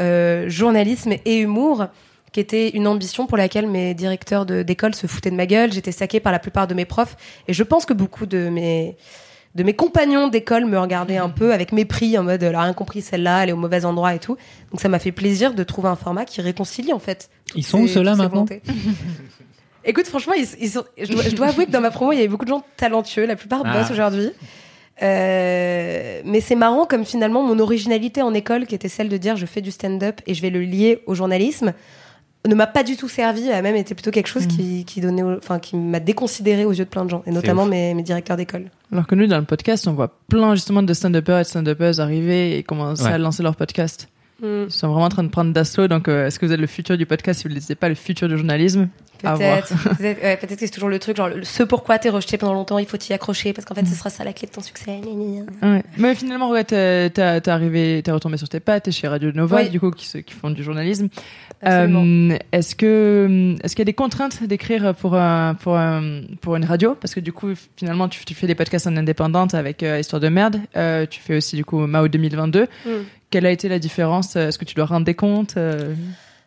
euh, 0.00 0.48
journalisme 0.48 1.12
et 1.24 1.38
humour, 1.38 1.86
qui 2.32 2.40
était 2.40 2.68
une 2.70 2.86
ambition 2.86 3.26
pour 3.26 3.36
laquelle 3.36 3.66
mes 3.68 3.92
directeurs 3.94 4.46
de- 4.46 4.62
d'école 4.62 4.94
se 4.94 5.06
foutaient 5.06 5.30
de 5.30 5.36
ma 5.36 5.46
gueule. 5.46 5.72
J'étais 5.72 5.92
saquée 5.92 6.20
par 6.20 6.32
la 6.32 6.38
plupart 6.38 6.66
de 6.68 6.74
mes 6.74 6.84
profs. 6.84 7.16
Et 7.48 7.52
je 7.52 7.62
pense 7.62 7.84
que 7.86 7.92
beaucoup 7.92 8.26
de 8.26 8.48
mes, 8.48 8.96
de 9.56 9.62
mes 9.64 9.74
compagnons 9.74 10.28
d'école 10.28 10.64
me 10.66 10.78
regardaient 10.78 11.16
un 11.16 11.28
peu 11.28 11.52
avec 11.52 11.72
mépris, 11.72 12.16
en 12.16 12.22
mode, 12.22 12.42
elle 12.42 12.54
a 12.54 12.62
rien 12.62 12.72
compris 12.72 13.02
celle-là, 13.02 13.42
elle 13.42 13.48
est 13.48 13.52
au 13.52 13.56
mauvais 13.56 13.84
endroit 13.84 14.14
et 14.14 14.20
tout. 14.20 14.36
Donc 14.70 14.80
ça 14.80 14.88
m'a 14.88 14.98
fait 15.00 15.10
plaisir 15.12 15.54
de 15.54 15.62
trouver 15.64 15.88
un 15.88 15.96
format 15.96 16.24
qui 16.24 16.40
réconcilie, 16.40 16.92
en 16.92 17.00
fait. 17.00 17.30
Ils 17.56 17.64
sont 17.66 17.80
où 17.80 17.88
ceux-là 17.88 18.14
maintenant. 18.14 18.46
Écoute, 19.84 20.06
franchement, 20.06 20.34
ils, 20.36 20.46
ils 20.60 20.68
sont- 20.70 20.84
je, 21.00 21.10
dois, 21.10 21.22
je 21.22 21.34
dois 21.34 21.46
avouer 21.48 21.64
que 21.66 21.70
dans 21.70 21.80
ma 21.80 21.90
promo, 21.90 22.12
il 22.12 22.16
y 22.16 22.18
avait 22.18 22.28
beaucoup 22.28 22.44
de 22.44 22.50
gens 22.50 22.62
talentueux. 22.76 23.24
La 23.26 23.34
plupart 23.34 23.62
Ah. 23.64 23.78
bossent 23.80 23.90
aujourd'hui. 23.90 24.30
Euh, 25.02 26.20
mais 26.26 26.40
c'est 26.40 26.54
marrant 26.54 26.84
comme 26.84 27.04
finalement 27.06 27.42
mon 27.42 27.58
originalité 27.58 28.20
en 28.22 28.34
école, 28.34 28.66
qui 28.66 28.74
était 28.74 28.88
celle 28.90 29.08
de 29.08 29.16
dire 29.16 29.36
je 29.36 29.46
fais 29.46 29.62
du 29.62 29.70
stand-up 29.70 30.20
et 30.26 30.34
je 30.34 30.42
vais 30.42 30.50
le 30.50 30.60
lier 30.60 31.02
au 31.06 31.14
journalisme, 31.14 31.72
ne 32.48 32.54
m'a 32.54 32.66
pas 32.66 32.82
du 32.82 32.96
tout 32.96 33.08
servi. 33.08 33.42
Elle 33.48 33.52
a 33.54 33.62
même 33.62 33.76
été 33.76 33.94
plutôt 33.94 34.10
quelque 34.10 34.26
chose 34.28 34.46
qui, 34.46 34.84
qui 34.86 35.00
donnait, 35.00 35.22
au- 35.22 35.36
enfin, 35.36 35.58
qui 35.58 35.76
m'a 35.76 36.00
déconsidéré 36.00 36.64
aux 36.64 36.72
yeux 36.72 36.84
de 36.84 36.90
plein 36.90 37.04
de 37.04 37.10
gens, 37.10 37.22
et 37.26 37.30
notamment 37.30 37.66
mes, 37.66 37.92
mes 37.94 38.02
directeurs 38.02 38.36
d'école. 38.36 38.66
Alors 38.92 39.06
que 39.06 39.14
nous, 39.14 39.26
dans 39.26 39.38
le 39.38 39.44
podcast, 39.44 39.86
on 39.86 39.92
voit 39.92 40.16
plein 40.28 40.54
justement 40.54 40.82
de 40.82 40.92
stand-uppers 40.94 41.38
et 41.38 41.42
de 41.42 41.46
stand-uppers 41.48 42.00
arriver 42.00 42.56
et 42.56 42.62
commencer 42.62 43.04
Ouais. 43.04 43.12
à 43.12 43.18
lancer 43.18 43.42
leur 43.42 43.56
podcast. 43.56 44.08
Hmm, 44.42 44.64
Ils 44.68 44.72
sont 44.72 44.88
vraiment 44.88 45.04
en 45.06 45.10
train 45.10 45.22
de 45.24 45.28
prendre 45.28 45.52
d'assaut. 45.52 45.86
Donc, 45.86 46.08
euh, 46.08 46.26
est-ce 46.26 46.38
que 46.38 46.46
vous 46.46 46.52
êtes 46.52 46.60
le 46.60 46.66
futur 46.66 46.96
du 46.96 47.04
podcast? 47.04 47.40
Si 47.42 47.48
vous 47.48 47.52
n'êtes 47.54 47.74
pas 47.78 47.90
le 47.90 47.94
futur 47.94 48.26
du 48.26 48.36
journalisme. 48.38 48.88
Peut-être, 49.22 49.68
peut-être 49.98 50.22
ouais, 50.22 50.36
que 50.36 50.54
c'est 50.58 50.68
toujours 50.70 50.88
le 50.88 50.98
truc, 50.98 51.16
genre 51.16 51.30
ce 51.42 51.62
pourquoi 51.62 51.98
t'es 51.98 52.08
rejeté 52.08 52.38
pendant 52.38 52.54
longtemps, 52.54 52.78
il 52.78 52.86
faut 52.86 52.96
t'y 52.96 53.12
accrocher 53.12 53.52
parce 53.52 53.64
qu'en 53.64 53.74
fait 53.74 53.86
ce 53.86 53.94
sera 53.94 54.10
ça 54.10 54.24
la 54.24 54.32
clé 54.32 54.46
de 54.46 54.52
ton 54.52 54.60
succès. 54.60 55.00
Ouais. 55.62 55.82
Mais 55.98 56.14
finalement, 56.14 56.50
ouais, 56.50 56.64
t'es 56.64 57.20
arrivé, 57.48 58.02
t'es 58.02 58.10
retombé 58.10 58.36
sur 58.36 58.48
tes 58.48 58.60
pattes, 58.60 58.84
t'es 58.84 58.92
chez 58.92 59.08
Radio 59.08 59.32
Nova, 59.32 59.56
Oui. 59.56 59.70
du 59.70 59.80
coup, 59.80 59.90
qui, 59.90 60.06
font 60.34 60.50
du 60.50 60.62
journalisme. 60.62 61.08
Euh, 61.66 62.38
est-ce 62.52 62.74
que, 62.74 63.56
est-ce 63.62 63.74
qu'il 63.74 63.80
y 63.80 63.82
a 63.82 63.86
des 63.86 63.92
contraintes 63.92 64.42
d'écrire 64.44 64.94
pour 64.94 65.14
un, 65.14 65.54
pour 65.54 65.76
un, 65.76 66.22
pour 66.40 66.56
une 66.56 66.64
radio? 66.64 66.94
Parce 66.94 67.14
que 67.14 67.20
du 67.20 67.32
coup, 67.32 67.48
finalement, 67.76 68.08
tu, 68.08 68.24
tu 68.24 68.34
fais 68.34 68.46
des 68.46 68.54
podcasts 68.54 68.86
en 68.86 68.96
indépendante 68.96 69.54
avec 69.54 69.82
euh, 69.82 70.00
Histoire 70.00 70.20
de 70.20 70.28
merde. 70.28 70.60
Euh, 70.76 71.06
tu 71.06 71.20
fais 71.20 71.36
aussi 71.36 71.56
du 71.56 71.64
coup 71.64 71.86
Mao 71.86 72.08
2022. 72.08 72.62
Hmm. 72.62 72.90
Quelle 73.28 73.46
a 73.46 73.50
été 73.50 73.68
la 73.68 73.78
différence? 73.78 74.36
Est-ce 74.36 74.58
que 74.58 74.64
tu 74.64 74.74
dois 74.74 74.86
rendre 74.86 75.04
des 75.04 75.14
comptes 75.14 75.56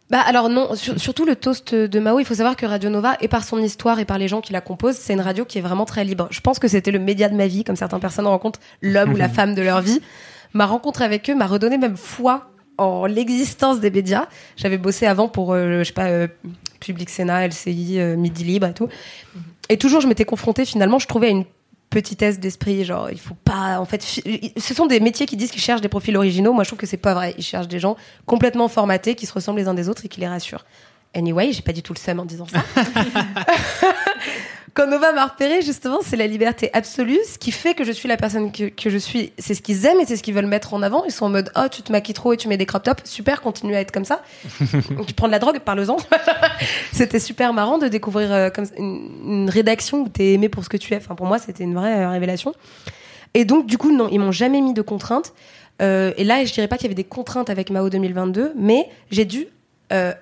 Bah 0.10 0.20
alors 0.20 0.50
non, 0.50 0.76
sur- 0.76 1.00
surtout 1.00 1.26
le 1.26 1.36
toast 1.36 1.74
de 1.74 2.00
Mao, 2.00 2.20
il 2.20 2.26
faut 2.26 2.36
savoir 2.36 2.56
que 2.56 2.66
Radio 2.66 2.90
Nova, 2.90 3.16
et 3.22 3.28
par 3.28 3.44
son 3.44 3.58
histoire 3.60 4.00
et 4.00 4.06
par 4.06 4.18
les 4.18 4.28
gens 4.28 4.42
qui 4.42 4.54
la 4.54 4.62
composent, 4.62 4.96
c'est 4.98 5.14
une 5.14 5.22
radio 5.22 5.44
qui 5.46 5.58
est 5.58 5.62
vraiment 5.62 5.86
très 5.86 6.04
libre. 6.04 6.28
Je 6.30 6.40
pense 6.42 6.60
que 6.60 6.68
c'était 6.68 6.92
le 6.92 7.00
média 7.00 7.30
de 7.30 7.36
ma 7.36 7.48
vie, 7.48 7.64
comme 7.64 7.76
certaines 7.76 8.00
personnes 8.00 8.28
rencontrent 8.28 8.60
l'homme 8.82 9.14
ou 9.14 9.16
la 9.16 9.30
femme 9.30 9.56
de 9.56 9.62
leur 9.62 9.82
vie. 9.82 10.02
Ma 10.54 10.66
rencontre 10.68 11.02
avec 11.02 11.30
eux 11.30 11.36
m'a 11.36 11.48
redonné 11.48 11.78
même 11.78 11.98
foi 11.98 12.50
en 12.78 13.06
l'existence 13.06 13.80
des 13.80 13.90
médias. 13.92 14.28
J'avais 14.56 14.78
bossé 14.78 15.08
avant 15.08 15.28
pour, 15.30 15.54
euh, 15.54 15.80
je 15.80 15.84
sais 15.86 15.94
pas, 15.94 16.08
euh, 16.10 16.28
Public 16.80 17.10
Sénat, 17.10 17.48
LCI, 17.48 18.00
euh, 18.00 18.16
Midi 18.18 18.44
Libre 18.44 18.68
et 18.68 18.74
tout. 18.74 18.90
Et 19.70 19.78
toujours, 19.78 20.02
je 20.02 20.08
m'étais 20.08 20.26
confrontée 20.26 20.66
finalement, 20.66 21.00
je 21.00 21.08
trouvais 21.08 21.28
à 21.28 21.32
une 21.32 21.46
petitesse 21.94 22.40
d'esprit, 22.40 22.84
genre 22.84 23.10
il 23.12 23.20
faut 23.20 23.36
pas, 23.36 23.80
en 23.80 23.86
fait, 23.86 24.02
ce 24.02 24.74
sont 24.74 24.88
des 24.88 25.00
métiers 25.00 25.26
qui 25.26 25.38
disent 25.38 25.52
qu'ils 25.52 25.62
cherchent 25.62 25.82
des 25.82 25.90
profils 25.90 26.18
originaux. 26.18 26.52
Moi, 26.52 26.64
je 26.64 26.70
trouve 26.70 26.80
que 26.80 26.88
c'est 26.88 26.98
pas 26.98 27.14
vrai. 27.14 27.36
Ils 27.38 27.44
cherchent 27.44 27.68
des 27.68 27.80
gens 27.80 27.96
complètement 28.26 28.68
formatés, 28.68 29.16
qui 29.16 29.26
se 29.26 29.34
ressemblent 29.34 29.60
les 29.60 29.68
uns 29.68 29.74
des 29.74 29.90
autres 29.90 30.06
et 30.06 30.08
qui 30.08 30.20
les 30.20 30.28
rassurent. 30.28 30.66
Anyway, 31.14 31.52
j'ai 31.52 31.62
pas 31.62 31.74
du 31.74 31.84
tout 31.84 31.94
le 31.94 32.00
seum 32.00 32.20
en 32.20 32.26
disant 32.26 32.48
ça. 32.48 32.64
Quand 34.74 34.88
Nova 34.88 35.12
m'a 35.12 35.28
repéré, 35.28 35.62
justement, 35.62 36.00
c'est 36.02 36.16
la 36.16 36.26
liberté 36.26 36.72
absolue. 36.74 37.20
Ce 37.32 37.38
qui 37.38 37.52
fait 37.52 37.76
que 37.76 37.84
je 37.84 37.92
suis 37.92 38.08
la 38.10 38.18
personne 38.18 38.52
que, 38.52 38.70
que 38.70 38.90
je 38.90 38.98
suis, 38.98 39.32
c'est 39.38 39.54
ce 39.54 39.62
qu'ils 39.62 39.86
aiment 39.86 40.00
et 40.00 40.06
c'est 40.08 40.18
ce 40.18 40.24
qu'ils 40.24 40.34
veulent 40.34 40.48
mettre 40.48 40.74
en 40.74 40.82
avant. 40.82 41.06
Ils 41.06 41.12
sont 41.12 41.26
en 41.26 41.30
mode, 41.30 41.52
oh, 41.56 41.68
tu 41.72 41.84
te 41.84 41.92
maquilles 41.92 42.16
trop 42.16 42.34
et 42.34 42.38
tu 42.38 42.48
mets 42.48 42.58
des 42.58 42.66
crop 42.66 42.82
tops. 42.82 43.04
Super, 43.04 43.42
continue 43.42 43.76
à 43.76 43.82
être 43.82 43.92
comme 43.92 44.06
ça. 44.06 44.24
Tu 45.08 45.14
prends 45.14 45.28
de 45.28 45.32
la 45.32 45.40
drogue, 45.40 45.60
parle-en. 45.60 45.98
c'était 46.92 47.20
super 47.20 47.54
marrant 47.54 47.78
de 47.78 47.88
découvrir 47.88 48.32
euh, 48.32 48.50
comme 48.50 48.66
une, 48.78 49.10
une 49.26 49.50
rédaction 49.50 50.02
où 50.02 50.10
t'es 50.10 50.34
aimé 50.34 50.50
pour 50.50 50.64
ce 50.64 50.70
que 50.70 50.78
tu 50.78 50.94
es. 50.94 50.98
Enfin, 50.98 51.14
pour 51.14 51.28
moi, 51.28 51.38
c'était 51.38 51.64
une 51.64 51.76
vraie 51.76 52.00
euh, 52.00 52.10
révélation. 52.10 52.54
Et 53.36 53.46
donc, 53.46 53.68
du 53.68 53.78
coup, 53.78 53.92
non, 53.92 54.08
ils 54.12 54.20
m'ont 54.20 54.32
jamais 54.32 54.62
mis 54.62 54.74
de 54.74 54.82
contraintes. 54.82 55.34
Euh, 55.82 56.14
et 56.18 56.24
là, 56.24 56.44
je 56.46 56.54
dirais 56.54 56.68
pas 56.68 56.78
qu'il 56.78 56.86
y 56.86 56.88
avait 56.88 56.96
des 56.96 57.04
contraintes 57.04 57.50
avec 57.50 57.70
Mao 57.70 57.90
2022, 57.90 58.54
mais 58.56 58.90
j'ai 59.12 59.26
dû 59.26 59.48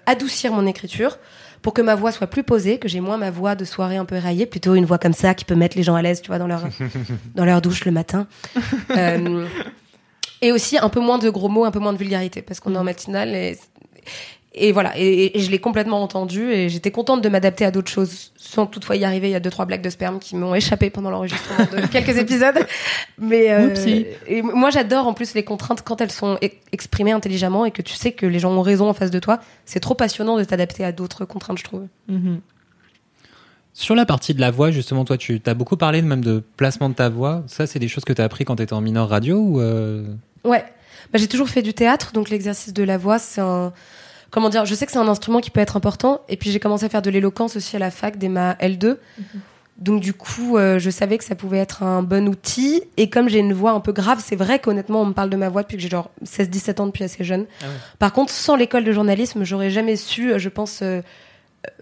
adoucir 0.06 0.52
mon 0.52 0.68
écriture 0.68 1.18
pour 1.62 1.74
que 1.74 1.82
ma 1.82 1.96
voix 1.96 2.12
soit 2.12 2.28
plus 2.28 2.44
posée, 2.44 2.80
que 2.80 2.88
j'ai 2.88 3.00
moins 3.00 3.18
ma 3.18 3.32
voix 3.32 3.56
de 3.56 3.66
soirée 3.66 3.98
un 3.98 4.06
peu 4.06 4.16
éraillée, 4.16 4.46
plutôt 4.46 4.76
une 4.76 4.86
voix 4.86 4.98
comme 4.98 5.14
ça 5.14 5.34
qui 5.34 5.46
peut 5.46 5.56
mettre 5.56 5.78
les 5.78 5.84
gens 5.84 5.96
à 5.96 6.02
l'aise, 6.02 6.22
tu 6.22 6.28
vois, 6.28 6.40
dans 6.40 6.48
leur, 6.48 6.64
dans 7.36 7.46
leur 7.46 7.62
douche 7.62 7.86
le 7.86 7.92
matin. 7.92 8.28
Euh, 8.98 9.48
et 10.42 10.52
aussi 10.52 10.78
un 10.78 10.90
peu 10.90 11.00
moins 11.00 11.18
de 11.18 11.30
gros 11.30 11.48
mots, 11.48 11.64
un 11.64 11.72
peu 11.72 11.80
moins 11.80 11.94
de 11.94 11.98
vulgarité, 11.98 12.42
parce 12.42 12.60
qu'on 12.60 12.76
est 12.76 12.78
en 12.78 12.84
matinale 12.84 13.30
et, 13.30 13.58
et 14.54 14.72
voilà. 14.74 14.98
Et, 14.98 15.38
et 15.38 15.42
je 15.42 15.50
l'ai 15.50 15.60
complètement 15.60 16.02
entendu 16.04 16.52
et 16.52 16.68
j'étais 16.70 16.92
contente 16.92 17.22
de 17.22 17.30
m'adapter 17.30 17.64
à 17.64 17.72
d'autres 17.72 17.90
choses, 17.92 18.32
sans 18.36 18.66
toutefois 18.66 18.96
y 18.98 19.06
arriver. 19.06 19.30
Il 19.30 19.32
y 19.32 19.36
a 19.36 19.40
deux 19.40 19.50
trois 19.50 19.66
blagues 19.66 19.82
de 19.82 19.90
sperme 19.90 20.20
qui 20.20 20.36
m'ont 20.36 20.54
échappé 20.54 20.90
pendant 20.90 21.10
l'enregistrement 21.10 21.66
de 21.72 21.88
quelques 21.92 22.18
épisodes. 22.18 22.66
Mais 23.18 23.52
euh, 23.52 24.04
et 24.28 24.42
moi 24.42 24.70
j'adore 24.72 25.08
en 25.08 25.14
plus 25.14 25.34
les 25.36 25.44
contraintes 25.44 25.84
quand 25.84 26.02
elles 26.02 26.12
sont 26.12 26.36
e- 26.44 26.50
exprimées 26.74 27.12
intelligemment 27.14 27.64
et 27.66 27.72
que 27.72 27.82
tu 27.82 27.94
sais 27.94 28.12
que 28.12 28.26
les 28.26 28.40
gens 28.40 28.52
ont 28.52 28.62
raison 28.62 28.90
en 28.90 28.94
face 28.94 29.12
de 29.12 29.20
toi. 29.20 29.40
C'est 29.66 29.80
trop 29.80 29.96
passionnant 29.96 30.38
de 30.38 30.44
t'adapter 30.44 30.84
à 30.84 30.92
d'autres 30.92 31.24
contraintes, 31.26 31.60
je 31.60 31.64
trouve. 31.64 31.88
mhm. 32.10 32.42
Sur 33.74 33.96
la 33.96 34.06
partie 34.06 34.34
de 34.34 34.42
la 34.42 34.52
voix, 34.52 34.70
justement, 34.70 35.06
toi, 35.06 35.18
tu 35.18 35.42
as 35.46 35.54
beaucoup 35.54 35.78
parlé 35.78 36.02
de 36.02 36.08
même 36.08 36.24
de 36.24 36.44
placement 36.58 36.90
de 36.90 36.94
ta 36.94 37.08
voix. 37.08 37.42
Ça, 37.48 37.66
c'est 37.68 37.80
des 37.80 37.88
choses 37.88 38.04
que 38.04 38.12
tu 38.12 38.22
as 38.22 38.26
appris 38.26 38.44
quand 38.44 38.58
tu 38.58 38.64
étais 38.64 38.74
en 38.74 38.82
mineur 38.82 39.08
radio 39.08 39.38
ou 39.40 39.62
euh, 39.62 40.04
Ouais, 40.44 40.66
bah, 41.14 41.18
j'ai 41.20 41.30
toujours 41.30 41.48
fait 41.48 41.62
du 41.62 41.74
théâtre, 41.74 42.12
donc 42.12 42.30
l'exercice 42.30 42.74
de 42.74 42.84
la 42.84 42.98
voix, 42.98 43.18
c'est 43.18 43.40
un. 43.40 43.72
Comment 44.32 44.50
dire 44.50 44.66
Je 44.66 44.74
sais 44.74 44.86
que 44.86 44.92
c'est 44.92 44.98
un 44.98 45.08
instrument 45.08 45.40
qui 45.42 45.52
peut 45.52 45.60
être 45.60 45.78
important. 45.78 46.22
Et 46.30 46.38
puis 46.38 46.52
j'ai 46.52 46.60
commencé 46.60 46.86
à 46.86 46.90
faire 46.90 47.02
de 47.02 47.10
l'éloquence 47.10 47.56
aussi 47.58 47.76
à 47.76 47.80
la 47.80 47.92
fac 47.92 48.18
dès 48.18 48.30
ma 48.30 48.54
L2. 48.56 48.98
Donc 49.78 50.02
du 50.02 50.14
coup, 50.14 50.58
euh, 50.58 50.78
je 50.80 50.90
savais 50.90 51.18
que 51.18 51.24
ça 51.24 51.34
pouvait 51.36 51.58
être 51.58 51.82
un 51.84 52.04
bon 52.04 52.28
outil. 52.30 52.84
Et 52.98 53.10
comme 53.10 53.28
j'ai 53.30 53.40
une 53.40 53.54
voix 53.54 53.72
un 53.72 53.80
peu 53.80 53.92
grave, 53.92 54.22
c'est 54.24 54.36
vrai 54.36 54.60
qu'honnêtement, 54.60 55.02
on 55.02 55.06
me 55.06 55.14
parle 55.14 55.30
de 55.30 55.38
ma 55.38 55.50
voix 55.50 55.64
depuis 55.64 55.78
que 55.78 55.84
j'ai 55.84 55.90
genre 55.90 56.12
16-17 56.24 56.82
ans, 56.82 56.86
depuis 56.88 57.04
assez 57.04 57.24
jeune. 57.24 57.46
Ah 57.62 57.66
ouais. 57.66 57.72
Par 57.98 58.14
contre, 58.14 58.32
sans 58.32 58.56
l'école 58.56 58.84
de 58.84 58.92
journalisme, 58.92 59.44
j'aurais 59.44 59.70
jamais 59.72 59.96
su, 59.96 60.32
euh, 60.34 60.38
je 60.40 60.50
pense, 60.50 60.82
euh, 60.84 61.02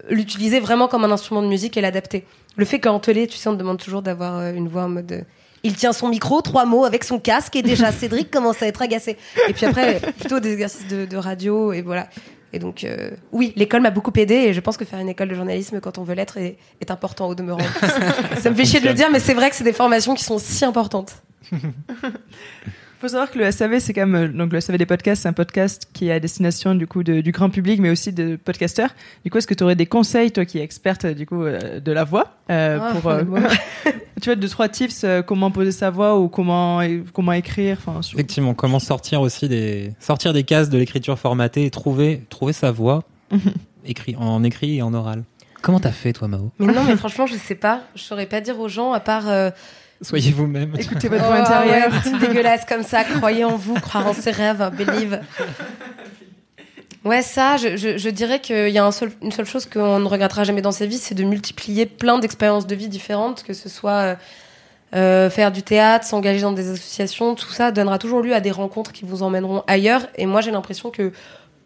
l'utiliser 0.08 0.60
vraiment 0.60 0.88
comme 0.88 1.04
un 1.04 1.10
instrument 1.10 1.42
de 1.42 1.48
musique 1.48 1.76
et 1.76 1.80
l'adapter. 1.82 2.24
Le 2.56 2.64
fait 2.64 2.80
qu'en 2.80 2.98
télé, 3.00 3.26
tu 3.26 3.36
sais, 3.36 3.48
on 3.48 3.52
te 3.54 3.58
demande 3.58 3.78
toujours 3.78 4.02
d'avoir 4.02 4.40
une 4.54 4.68
voix 4.68 4.84
en 4.84 4.88
mode... 4.88 5.12
euh, 5.12 5.20
il 5.62 5.74
tient 5.76 5.92
son 5.92 6.08
micro, 6.08 6.40
trois 6.40 6.64
mots 6.64 6.86
avec 6.86 7.04
son 7.04 7.18
casque 7.18 7.54
et 7.54 7.60
déjà 7.62 7.92
Cédric 7.92 8.30
commence 8.30 8.62
à 8.62 8.66
être 8.66 8.80
agacé. 8.80 9.18
Et 9.46 9.52
puis 9.52 9.66
après, 9.66 10.00
plutôt 10.18 10.40
des 10.40 10.54
exercices 10.54 10.88
de, 10.88 11.04
de 11.04 11.16
radio 11.18 11.74
et 11.74 11.82
voilà. 11.82 12.08
Et 12.52 12.58
donc, 12.58 12.84
euh, 12.84 13.10
oui, 13.32 13.52
l'école 13.56 13.80
m'a 13.80 13.90
beaucoup 13.90 14.12
aidé 14.16 14.34
et 14.34 14.52
je 14.52 14.60
pense 14.60 14.76
que 14.76 14.84
faire 14.84 14.98
une 14.98 15.08
école 15.08 15.28
de 15.28 15.34
journalisme 15.34 15.80
quand 15.80 15.98
on 15.98 16.02
veut 16.02 16.14
l'être 16.14 16.36
est, 16.36 16.56
est 16.80 16.90
important 16.90 17.28
au 17.28 17.34
demeurant. 17.34 17.60
Ça 18.38 18.50
me 18.50 18.56
fait 18.56 18.64
chier 18.64 18.80
de 18.80 18.88
le 18.88 18.94
dire, 18.94 19.08
mais 19.10 19.20
c'est 19.20 19.34
vrai 19.34 19.50
que 19.50 19.56
c'est 19.56 19.64
des 19.64 19.72
formations 19.72 20.14
qui 20.14 20.24
sont 20.24 20.38
si 20.38 20.64
importantes. 20.64 21.14
faut 23.00 23.08
savoir 23.08 23.30
que 23.30 23.38
le 23.38 23.50
SAV, 23.50 23.78
c'est 23.80 23.92
quand 23.94 24.06
même 24.06 24.14
euh, 24.14 24.28
donc 24.28 24.52
le 24.52 24.60
SAV 24.60 24.76
des 24.78 24.86
podcasts, 24.86 25.22
c'est 25.22 25.28
un 25.28 25.32
podcast 25.32 25.88
qui 25.92 26.08
est 26.08 26.12
à 26.12 26.20
destination 26.20 26.74
du 26.74 26.86
coup 26.86 27.02
de- 27.02 27.20
du 27.20 27.32
grand 27.32 27.48
public, 27.50 27.80
mais 27.80 27.90
aussi 27.90 28.12
de 28.12 28.36
podcasteurs. 28.36 28.90
Du 29.24 29.30
coup, 29.30 29.38
est-ce 29.38 29.46
que 29.46 29.54
tu 29.54 29.64
aurais 29.64 29.74
des 29.76 29.86
conseils, 29.86 30.30
toi 30.32 30.44
qui 30.44 30.58
es 30.58 30.62
experte 30.62 31.06
du 31.06 31.26
coup 31.26 31.42
euh, 31.42 31.80
de 31.80 31.92
la 31.92 32.04
voix, 32.04 32.34
euh, 32.50 32.78
Ah, 32.80 32.92
pour 32.94 33.10
euh, 33.10 33.22
tu 34.20 34.26
vois 34.26 34.36
deux 34.36 34.48
trois 34.48 34.68
tips, 34.68 35.02
euh, 35.04 35.22
comment 35.22 35.50
poser 35.50 35.72
sa 35.72 35.90
voix 35.90 36.18
ou 36.20 36.28
comment 36.28 36.80
comment 37.14 37.32
écrire, 37.32 37.78
enfin 37.84 38.02
sur- 38.02 38.18
effectivement 38.18 38.52
comment 38.54 38.78
sortir 38.80 39.20
aussi 39.22 39.48
des 39.48 39.92
sortir 39.98 40.32
des 40.32 40.44
cases 40.44 40.68
de 40.68 40.76
l'écriture 40.78 41.18
formatée 41.18 41.64
et 41.64 41.70
trouver 41.70 42.22
trouver 42.28 42.52
sa 42.52 42.70
voix 42.70 43.04
écrit 43.86 44.14
en 44.16 44.44
écrit 44.44 44.76
et 44.76 44.82
en 44.82 44.92
oral. 44.94 45.22
Comment 45.62 45.78
t'as 45.80 45.92
fait, 45.92 46.14
toi, 46.14 46.26
Mao? 46.26 46.52
Mais 46.58 46.72
non, 46.72 46.84
mais 46.84 46.96
franchement, 46.96 47.26
je 47.26 47.34
sais 47.36 47.54
pas. 47.54 47.82
Je 47.94 48.02
saurais 48.02 48.24
pas 48.24 48.40
dire 48.40 48.58
aux 48.58 48.68
gens, 48.68 48.92
à 48.94 49.00
part. 49.00 49.24
Soyez 50.02 50.32
vous-même. 50.32 50.74
Écoutez 50.78 51.08
votre 51.08 51.24
oh, 51.24 51.28
voix 51.28 51.40
intérieure. 51.40 51.92
ouais, 51.92 52.18
dégueulasses 52.26 52.64
comme 52.64 52.82
ça. 52.82 53.04
Croyez 53.04 53.44
en 53.44 53.56
vous, 53.56 53.74
croire 53.74 54.06
en 54.06 54.14
ses 54.14 54.30
rêves, 54.30 54.70
believe. 54.76 55.20
Ouais, 57.04 57.22
ça, 57.22 57.56
je, 57.56 57.76
je, 57.76 57.96
je 57.96 58.10
dirais 58.10 58.40
qu'il 58.40 58.68
y 58.68 58.78
a 58.78 58.84
un 58.84 58.92
seul, 58.92 59.10
une 59.22 59.32
seule 59.32 59.46
chose 59.46 59.66
qu'on 59.66 59.98
ne 59.98 60.06
regrettera 60.06 60.44
jamais 60.44 60.60
dans 60.60 60.72
sa 60.72 60.84
vie, 60.84 60.98
c'est 60.98 61.14
de 61.14 61.24
multiplier 61.24 61.86
plein 61.86 62.18
d'expériences 62.18 62.66
de 62.66 62.74
vie 62.74 62.88
différentes, 62.88 63.42
que 63.42 63.54
ce 63.54 63.70
soit 63.70 63.90
euh, 63.92 64.14
euh, 64.94 65.30
faire 65.30 65.50
du 65.50 65.62
théâtre, 65.62 66.04
s'engager 66.04 66.42
dans 66.42 66.52
des 66.52 66.68
associations, 66.70 67.34
tout 67.34 67.52
ça 67.52 67.70
donnera 67.70 67.98
toujours 67.98 68.20
lieu 68.20 68.34
à 68.34 68.40
des 68.40 68.50
rencontres 68.50 68.92
qui 68.92 69.06
vous 69.06 69.22
emmèneront 69.22 69.62
ailleurs. 69.66 70.08
Et 70.16 70.26
moi, 70.26 70.42
j'ai 70.42 70.50
l'impression 70.50 70.90
que 70.90 71.12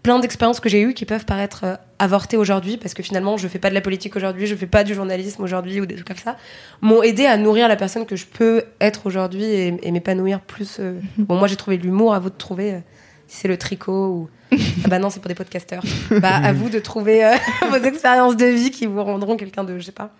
plein 0.04 0.20
d'expériences 0.20 0.60
que 0.60 0.68
j'ai 0.68 0.80
eues 0.82 0.94
qui 0.94 1.04
peuvent 1.06 1.24
paraître 1.24 1.64
euh, 1.64 1.74
avortées 1.98 2.36
aujourd'hui, 2.36 2.76
parce 2.76 2.94
que 2.94 3.02
finalement, 3.02 3.36
je 3.36 3.48
fais 3.48 3.58
pas 3.58 3.70
de 3.70 3.74
la 3.74 3.80
politique 3.80 4.14
aujourd'hui, 4.14 4.46
je 4.46 4.54
fais 4.54 4.66
pas 4.68 4.84
du 4.84 4.94
journalisme 4.94 5.42
aujourd'hui 5.42 5.80
ou 5.80 5.86
des 5.86 5.96
trucs 5.96 6.06
comme 6.06 6.16
ça, 6.16 6.36
m'ont 6.80 7.02
aidé 7.02 7.26
à 7.26 7.36
nourrir 7.36 7.66
la 7.66 7.74
personne 7.76 8.06
que 8.06 8.14
je 8.14 8.26
peux 8.26 8.62
être 8.80 9.06
aujourd'hui 9.06 9.44
et, 9.44 9.76
et 9.82 9.90
m'épanouir 9.90 10.40
plus. 10.40 10.76
euh. 10.78 11.00
Bon, 11.18 11.36
moi, 11.36 11.48
j'ai 11.48 11.56
trouvé 11.56 11.78
de 11.78 11.82
l'humour, 11.82 12.14
à 12.14 12.20
vous 12.20 12.30
de 12.30 12.36
trouver. 12.36 12.74
euh, 12.74 12.78
si 13.26 13.38
c'est 13.40 13.48
le 13.48 13.56
tricot 13.56 14.06
ou 14.08 14.30
ah 14.52 14.88
bah 14.88 14.98
non 14.98 15.08
c'est 15.08 15.18
pour 15.18 15.28
des 15.30 15.34
podcasteurs 15.34 15.82
bah 16.20 16.36
à 16.36 16.52
vous 16.52 16.68
de 16.68 16.78
trouver 16.78 17.22
vos 17.70 17.76
expériences 17.76 18.36
de 18.36 18.44
vie 18.44 18.70
qui 18.70 18.84
vous 18.84 19.02
rendront 19.02 19.36
quelqu'un 19.38 19.64
de 19.64 19.78
je 19.78 19.84
sais 19.86 19.92
pas 19.92 20.10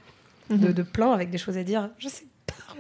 de, 0.49 0.73
de 0.73 0.83
plein 0.83 1.12
avec 1.12 1.29
des 1.31 1.37
choses 1.37 1.59
à 1.59 1.62
dire 1.62 1.90
je 1.99 2.09
sais 2.09 2.25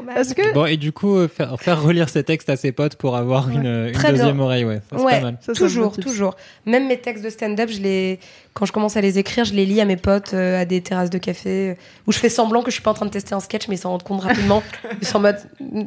que 0.04 0.54
Bon, 0.54 0.66
et 0.66 0.76
du 0.76 0.92
coup, 0.92 1.16
euh, 1.16 1.28
faire, 1.28 1.58
faire 1.60 1.82
relire 1.82 2.08
ces 2.08 2.22
textes 2.24 2.48
à 2.50 2.56
ses 2.56 2.72
potes 2.72 2.96
pour 2.96 3.16
avoir 3.16 3.48
une, 3.50 3.66
une 3.66 3.92
Très 3.92 4.10
deuxième 4.10 4.36
bien. 4.36 4.44
oreille, 4.44 4.64
ouais. 4.64 4.80
Ça, 4.90 4.96
c'est 4.98 5.04
Ouais. 5.04 5.12
pas 5.12 5.20
mal. 5.20 5.38
Ça, 5.40 5.52
toujours 5.52 5.96
toujours 5.96 6.36
même 6.66 6.86
mes 6.88 6.98
textes 6.98 7.24
de 7.24 7.30
stand-up 7.30 7.68
je 7.70 7.80
les 7.80 8.18
quand 8.52 8.66
je 8.66 8.72
commence 8.72 8.96
à 8.96 9.00
les 9.00 9.18
écrire 9.18 9.44
je 9.44 9.52
les 9.54 9.66
lis 9.66 9.80
à 9.80 9.84
mes 9.84 9.96
potes 9.96 10.32
euh, 10.34 10.60
à 10.60 10.64
des 10.64 10.80
terrasses 10.80 11.10
de 11.10 11.18
café 11.18 11.70
euh, 11.70 11.74
où 12.06 12.12
je 12.12 12.18
fais 12.18 12.28
semblant 12.28 12.62
que 12.62 12.70
je 12.70 12.74
suis 12.74 12.82
pas 12.82 12.90
en 12.92 12.94
train 12.94 13.06
de 13.06 13.10
tester 13.10 13.34
un 13.34 13.40
sketch 13.40 13.66
mais 13.68 13.74
ils 13.74 13.78
s'en 13.78 13.90
rendent 13.90 14.02
compte 14.04 14.22
rapidement 14.22 14.62
ils 15.00 15.06
sont 15.06 15.16
en 15.18 15.20
mode 15.20 15.38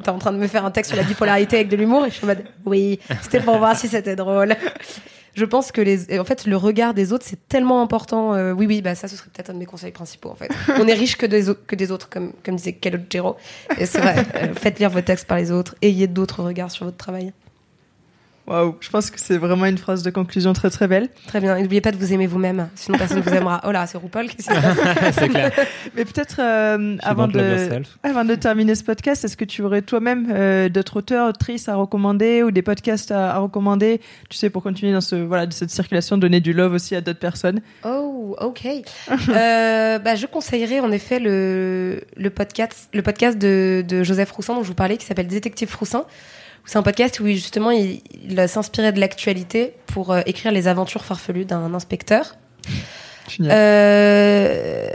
t'es 0.03 0.09
en 0.09 0.17
train 0.19 0.31
de 0.33 0.37
me 0.37 0.47
faire 0.47 0.65
un 0.65 0.71
texte 0.71 0.91
sur 0.91 1.01
la 1.01 1.07
bipolarité 1.07 1.55
avec 1.57 1.69
de 1.69 1.75
l'humour 1.77 2.05
et 2.05 2.09
je 2.09 2.15
suis 2.15 2.23
en 2.25 2.27
mode 2.27 2.43
oui 2.65 2.99
c'était 3.21 3.39
pour 3.39 3.57
voir 3.57 3.75
si 3.77 3.87
c'était 3.87 4.15
drôle 4.15 4.55
je 5.37 5.45
pense 5.45 5.71
que 5.71 5.79
les 5.81 6.19
en 6.19 6.23
fait 6.25 6.45
le 6.45 6.57
regard 6.57 6.93
des 6.93 7.13
autres 7.13 7.23
c'est 7.25 7.47
tellement 7.47 7.81
important 7.81 8.33
Euh, 8.33 8.51
oui 8.53 8.65
oui 8.65 8.81
bah 8.81 8.95
ça 8.95 9.07
ce 9.07 9.15
serait 9.15 9.29
peut-être 9.33 9.51
un 9.51 9.53
de 9.53 9.59
mes 9.59 9.65
conseils 9.65 9.91
principaux 9.91 10.29
en 10.29 10.35
fait. 10.35 10.49
On 10.81 10.87
est 10.87 10.93
riche 10.93 11.15
que 11.15 11.25
des 11.27 11.47
autres 11.49 11.65
que 11.65 11.75
des 11.75 11.91
autres 11.91 12.09
comme 12.09 12.33
comme 12.43 12.55
disait 12.55 12.73
Calogero 12.73 13.37
et 13.77 13.85
c'est 13.85 13.99
vrai 14.01 14.15
Euh, 14.35 14.53
faites 14.55 14.79
lire 14.79 14.89
vos 14.89 15.01
textes 15.01 15.27
par 15.27 15.37
les 15.37 15.51
autres 15.51 15.75
ayez 15.81 16.07
d'autres 16.07 16.43
regards 16.43 16.71
sur 16.71 16.85
votre 16.85 16.97
travail 16.97 17.31
Waouh, 18.47 18.77
je 18.79 18.89
pense 18.89 19.11
que 19.11 19.19
c'est 19.19 19.37
vraiment 19.37 19.65
une 19.65 19.77
phrase 19.77 20.03
de 20.03 20.09
conclusion 20.09 20.53
très 20.53 20.69
très 20.69 20.87
belle. 20.87 21.09
Très 21.27 21.41
bien. 21.41 21.57
Et 21.57 21.61
n'oubliez 21.61 21.81
pas 21.81 21.91
de 21.91 21.97
vous 21.97 22.13
aimer 22.13 22.27
vous-même, 22.27 22.69
sinon 22.75 22.97
personne 22.97 23.17
ne 23.17 23.23
vous 23.23 23.33
aimera. 23.33 23.61
Oh 23.67 23.71
là, 23.71 23.85
c'est 23.87 23.97
RuPaul 23.97 24.27
qui 24.27 24.41
s'est 24.41 24.53
c'est 25.11 25.27
clair. 25.27 25.51
Mais 25.95 26.05
peut-être 26.05 26.37
euh, 26.39 26.95
avant 27.03 27.27
de 27.27 27.39
yourself. 27.39 27.97
avant 28.03 28.23
de 28.23 28.35
terminer 28.35 28.75
ce 28.75 28.85
podcast, 28.85 29.25
est-ce 29.25 29.35
que 29.35 29.43
tu 29.43 29.63
aurais 29.63 29.81
toi-même 29.81 30.27
euh, 30.31 30.69
d'autres 30.69 30.97
auteurs, 30.97 31.27
autrices 31.27 31.67
à 31.67 31.75
recommander 31.75 32.41
ou 32.43 32.51
des 32.51 32.61
podcasts 32.61 33.11
à, 33.11 33.33
à 33.35 33.37
recommander, 33.39 33.99
tu 34.29 34.37
sais, 34.37 34.49
pour 34.49 34.63
continuer 34.63 34.93
dans 34.93 35.01
ce 35.01 35.15
voilà 35.15 35.45
cette 35.51 35.71
circulation, 35.71 36.17
donner 36.17 36.39
du 36.39 36.53
love 36.53 36.73
aussi 36.73 36.95
à 36.95 37.01
d'autres 37.01 37.19
personnes. 37.19 37.59
Oh, 37.83 38.35
ok. 38.39 38.65
Euh, 39.29 39.99
bah, 39.99 40.15
je 40.15 40.25
conseillerais 40.25 40.79
en 40.79 40.91
effet 40.91 41.19
le, 41.19 42.01
le 42.15 42.29
podcast, 42.29 42.89
le 42.93 43.01
podcast 43.01 43.37
de, 43.37 43.83
de 43.85 44.03
Joseph 44.03 44.31
Roussin 44.31 44.55
dont 44.55 44.63
je 44.63 44.67
vous 44.69 44.73
parlais, 44.73 44.95
qui 44.95 45.05
s'appelle 45.05 45.27
Détective 45.27 45.75
Roussin. 45.77 46.05
C'est 46.67 46.77
un 46.77 46.83
podcast 46.83 47.19
où 47.19 47.25
justement 47.27 47.71
il, 47.71 48.01
il 48.29 48.47
s'inspirait 48.47 48.91
de 48.91 48.99
l'actualité 48.99 49.73
pour 49.87 50.11
euh, 50.11 50.21
écrire 50.27 50.51
les 50.51 50.67
aventures 50.67 51.03
farfelues 51.05 51.45
d'un 51.45 51.73
inspecteur. 51.73 52.35
Génial. 53.27 53.51
Euh, 53.55 54.89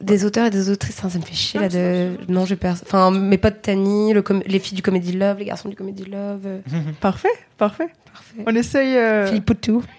des 0.00 0.24
auteurs 0.24 0.46
et 0.46 0.50
des 0.50 0.68
autrices, 0.70 1.02
hein, 1.04 1.08
ça 1.08 1.18
me 1.18 1.24
fait 1.24 1.34
chier 1.34 1.58
là 1.60 1.68
de. 1.68 2.10
Non, 2.28 2.44
j'ai 2.44 2.56
perdu. 2.56 2.80
Enfin, 2.84 3.10
mes 3.10 3.38
potes 3.38 3.62
Tani, 3.62 4.12
le 4.12 4.22
com- 4.22 4.42
les 4.46 4.58
filles 4.58 4.76
du 4.76 4.82
Comedy 4.82 5.12
Love, 5.12 5.38
les 5.38 5.44
garçons 5.46 5.68
du 5.68 5.76
Comedy 5.76 6.04
Love. 6.04 6.40
euh, 6.46 6.58
Parfait, 7.00 7.28
parfait. 7.56 7.88
parfait. 8.12 8.42
On 8.46 8.54
essaye. 8.54 8.96
euh, 8.96 9.26
Philippe 9.26 9.46
Poutou. 9.46 9.82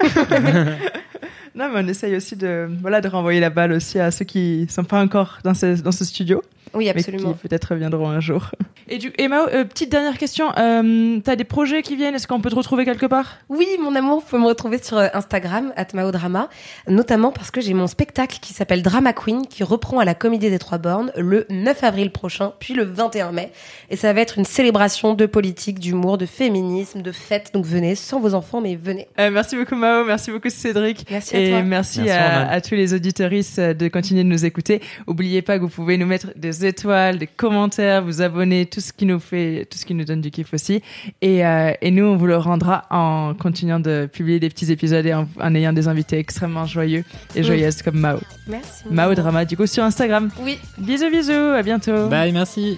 Non, 1.56 1.70
mais 1.74 1.82
on 1.84 1.88
essaye 1.88 2.16
aussi 2.16 2.36
de 2.36 2.70
voilà 2.82 3.02
de 3.02 3.08
renvoyer 3.08 3.40
la 3.40 3.50
balle 3.50 3.72
aussi 3.72 4.00
à 4.00 4.12
ceux 4.12 4.26
qui 4.26 4.68
sont 4.70 4.84
pas 4.84 5.02
encore 5.02 5.40
dans 5.44 5.56
ce 5.56 5.82
dans 5.82 5.92
ce 5.92 6.06
studio. 6.06 6.44
Oui, 6.74 6.86
mais 6.86 6.90
absolument. 6.92 7.34
qui 7.34 7.48
peut-être 7.48 7.76
viendront 7.76 8.10
un 8.10 8.20
jour. 8.20 8.52
Et 8.90 8.98
du 9.00 9.12
Emma, 9.18 9.48
euh, 9.54 9.66
petite 9.66 9.92
dernière 9.92 10.18
question, 10.18 10.52
euh, 10.58 11.20
t'as 11.22 11.36
des 11.36 11.44
projets 11.44 11.82
qui 11.82 11.98
viennent 11.98 12.16
Est-ce 12.16 12.28
qu'on 12.28 12.40
peut 12.40 12.50
te 12.50 12.56
retrouver 12.56 12.86
quelque 12.86 13.06
part? 13.06 13.38
Oui, 13.50 13.68
mon 13.82 13.94
amour, 13.96 14.22
vous 14.22 14.26
pouvez 14.26 14.42
me 14.42 14.48
retrouver 14.48 14.82
sur 14.82 14.98
euh, 14.98 15.08
Instagram, 15.14 15.74
@maodrama, 15.94 16.50
notamment 16.88 17.32
parce 17.32 17.52
que 17.52 17.60
j'ai 17.60 17.74
mon 17.74 17.88
spectacle 17.88 18.38
qui 18.42 18.54
s'appelle 18.54 18.82
Drama 18.84 19.12
Queen, 19.12 19.46
qui 19.46 19.64
reprend 19.64 20.00
à 20.00 20.06
la 20.06 20.16
Comédie 20.16 20.50
des 20.50 20.60
Trois 20.60 20.78
Bornes 20.78 21.12
le 21.18 21.46
9 21.50 21.84
avril 21.84 22.12
prochain, 22.12 22.54
puis 22.60 22.74
le 22.74 22.84
21 22.84 23.34
mai. 23.34 23.52
Et 23.90 23.98
ça 23.98 24.14
va 24.14 24.22
être 24.22 24.38
une 24.38 24.46
célébration 24.46 25.14
de 25.16 25.26
politique, 25.26 25.80
d'humour, 25.80 26.18
de 26.18 26.26
féminisme, 26.26 27.02
de 27.02 27.12
fête. 27.12 27.52
Donc 27.54 27.66
venez, 27.66 27.96
sans 27.96 28.22
vos 28.22 28.34
enfants, 28.36 28.62
mais 28.62 28.76
venez. 28.76 29.08
Euh, 29.20 29.30
Merci 29.32 29.58
beaucoup 29.58 29.76
Mao, 29.76 30.06
merci 30.06 30.32
beaucoup 30.32 30.50
Cédric. 30.50 31.06
Merci 31.12 31.36
à 31.36 31.40
Et 31.42 31.50
toi. 31.50 31.62
merci, 31.62 32.02
Merci, 32.02 32.12
à, 32.12 32.62
tous 32.62 32.76
les 32.76 32.94
auditeuristes 32.94 33.60
de 33.60 33.88
continuer 33.90 34.24
de 34.24 34.30
nous 34.30 34.46
écouter. 34.46 34.82
Oubliez 35.08 35.42
pas 35.42 35.58
que 35.58 35.64
vous 35.64 35.70
pouvez 35.70 35.98
nous 35.98 36.06
mettre 36.08 36.28
des 36.36 36.57
étoiles, 36.66 37.18
des 37.18 37.28
commentaires, 37.28 38.04
vous 38.04 38.22
abonner, 38.22 38.66
tout 38.66 38.82
ce 38.82 38.94
qui 38.94 39.06
nous 39.06 39.20
fait, 39.20 39.68
tout 39.70 39.78
ce 39.78 39.86
qui 39.86 39.94
nous 39.94 40.06
donne 40.06 40.22
du 40.22 40.32
kiff 40.32 40.54
aussi. 40.54 40.82
Et, 41.22 41.46
euh, 41.46 41.74
et 41.82 41.92
nous, 41.92 42.06
on 42.06 42.16
vous 42.16 42.28
le 42.28 42.38
rendra 42.38 42.86
en 42.90 43.34
continuant 43.34 43.80
de 43.80 44.10
publier 44.12 44.40
des 44.40 44.50
petits 44.50 44.72
épisodes 44.72 45.06
et 45.06 45.14
en, 45.14 45.28
en 45.40 45.56
ayant 45.56 45.74
des 45.74 45.88
invités 45.88 46.18
extrêmement 46.18 46.66
joyeux 46.66 47.04
et 47.36 47.44
joyeuses 47.44 47.82
comme 47.82 48.00
Mao. 48.00 48.20
Merci. 48.48 48.84
Mao 48.90 49.14
Drama, 49.14 49.46
du 49.46 49.58
coup, 49.58 49.68
sur 49.68 49.84
Instagram. 49.84 50.30
Oui. 50.42 50.60
Bisous, 50.78 51.10
bisous, 51.10 51.32
à 51.32 51.64
bientôt. 51.64 52.08
Bye, 52.08 52.32
merci. 52.32 52.78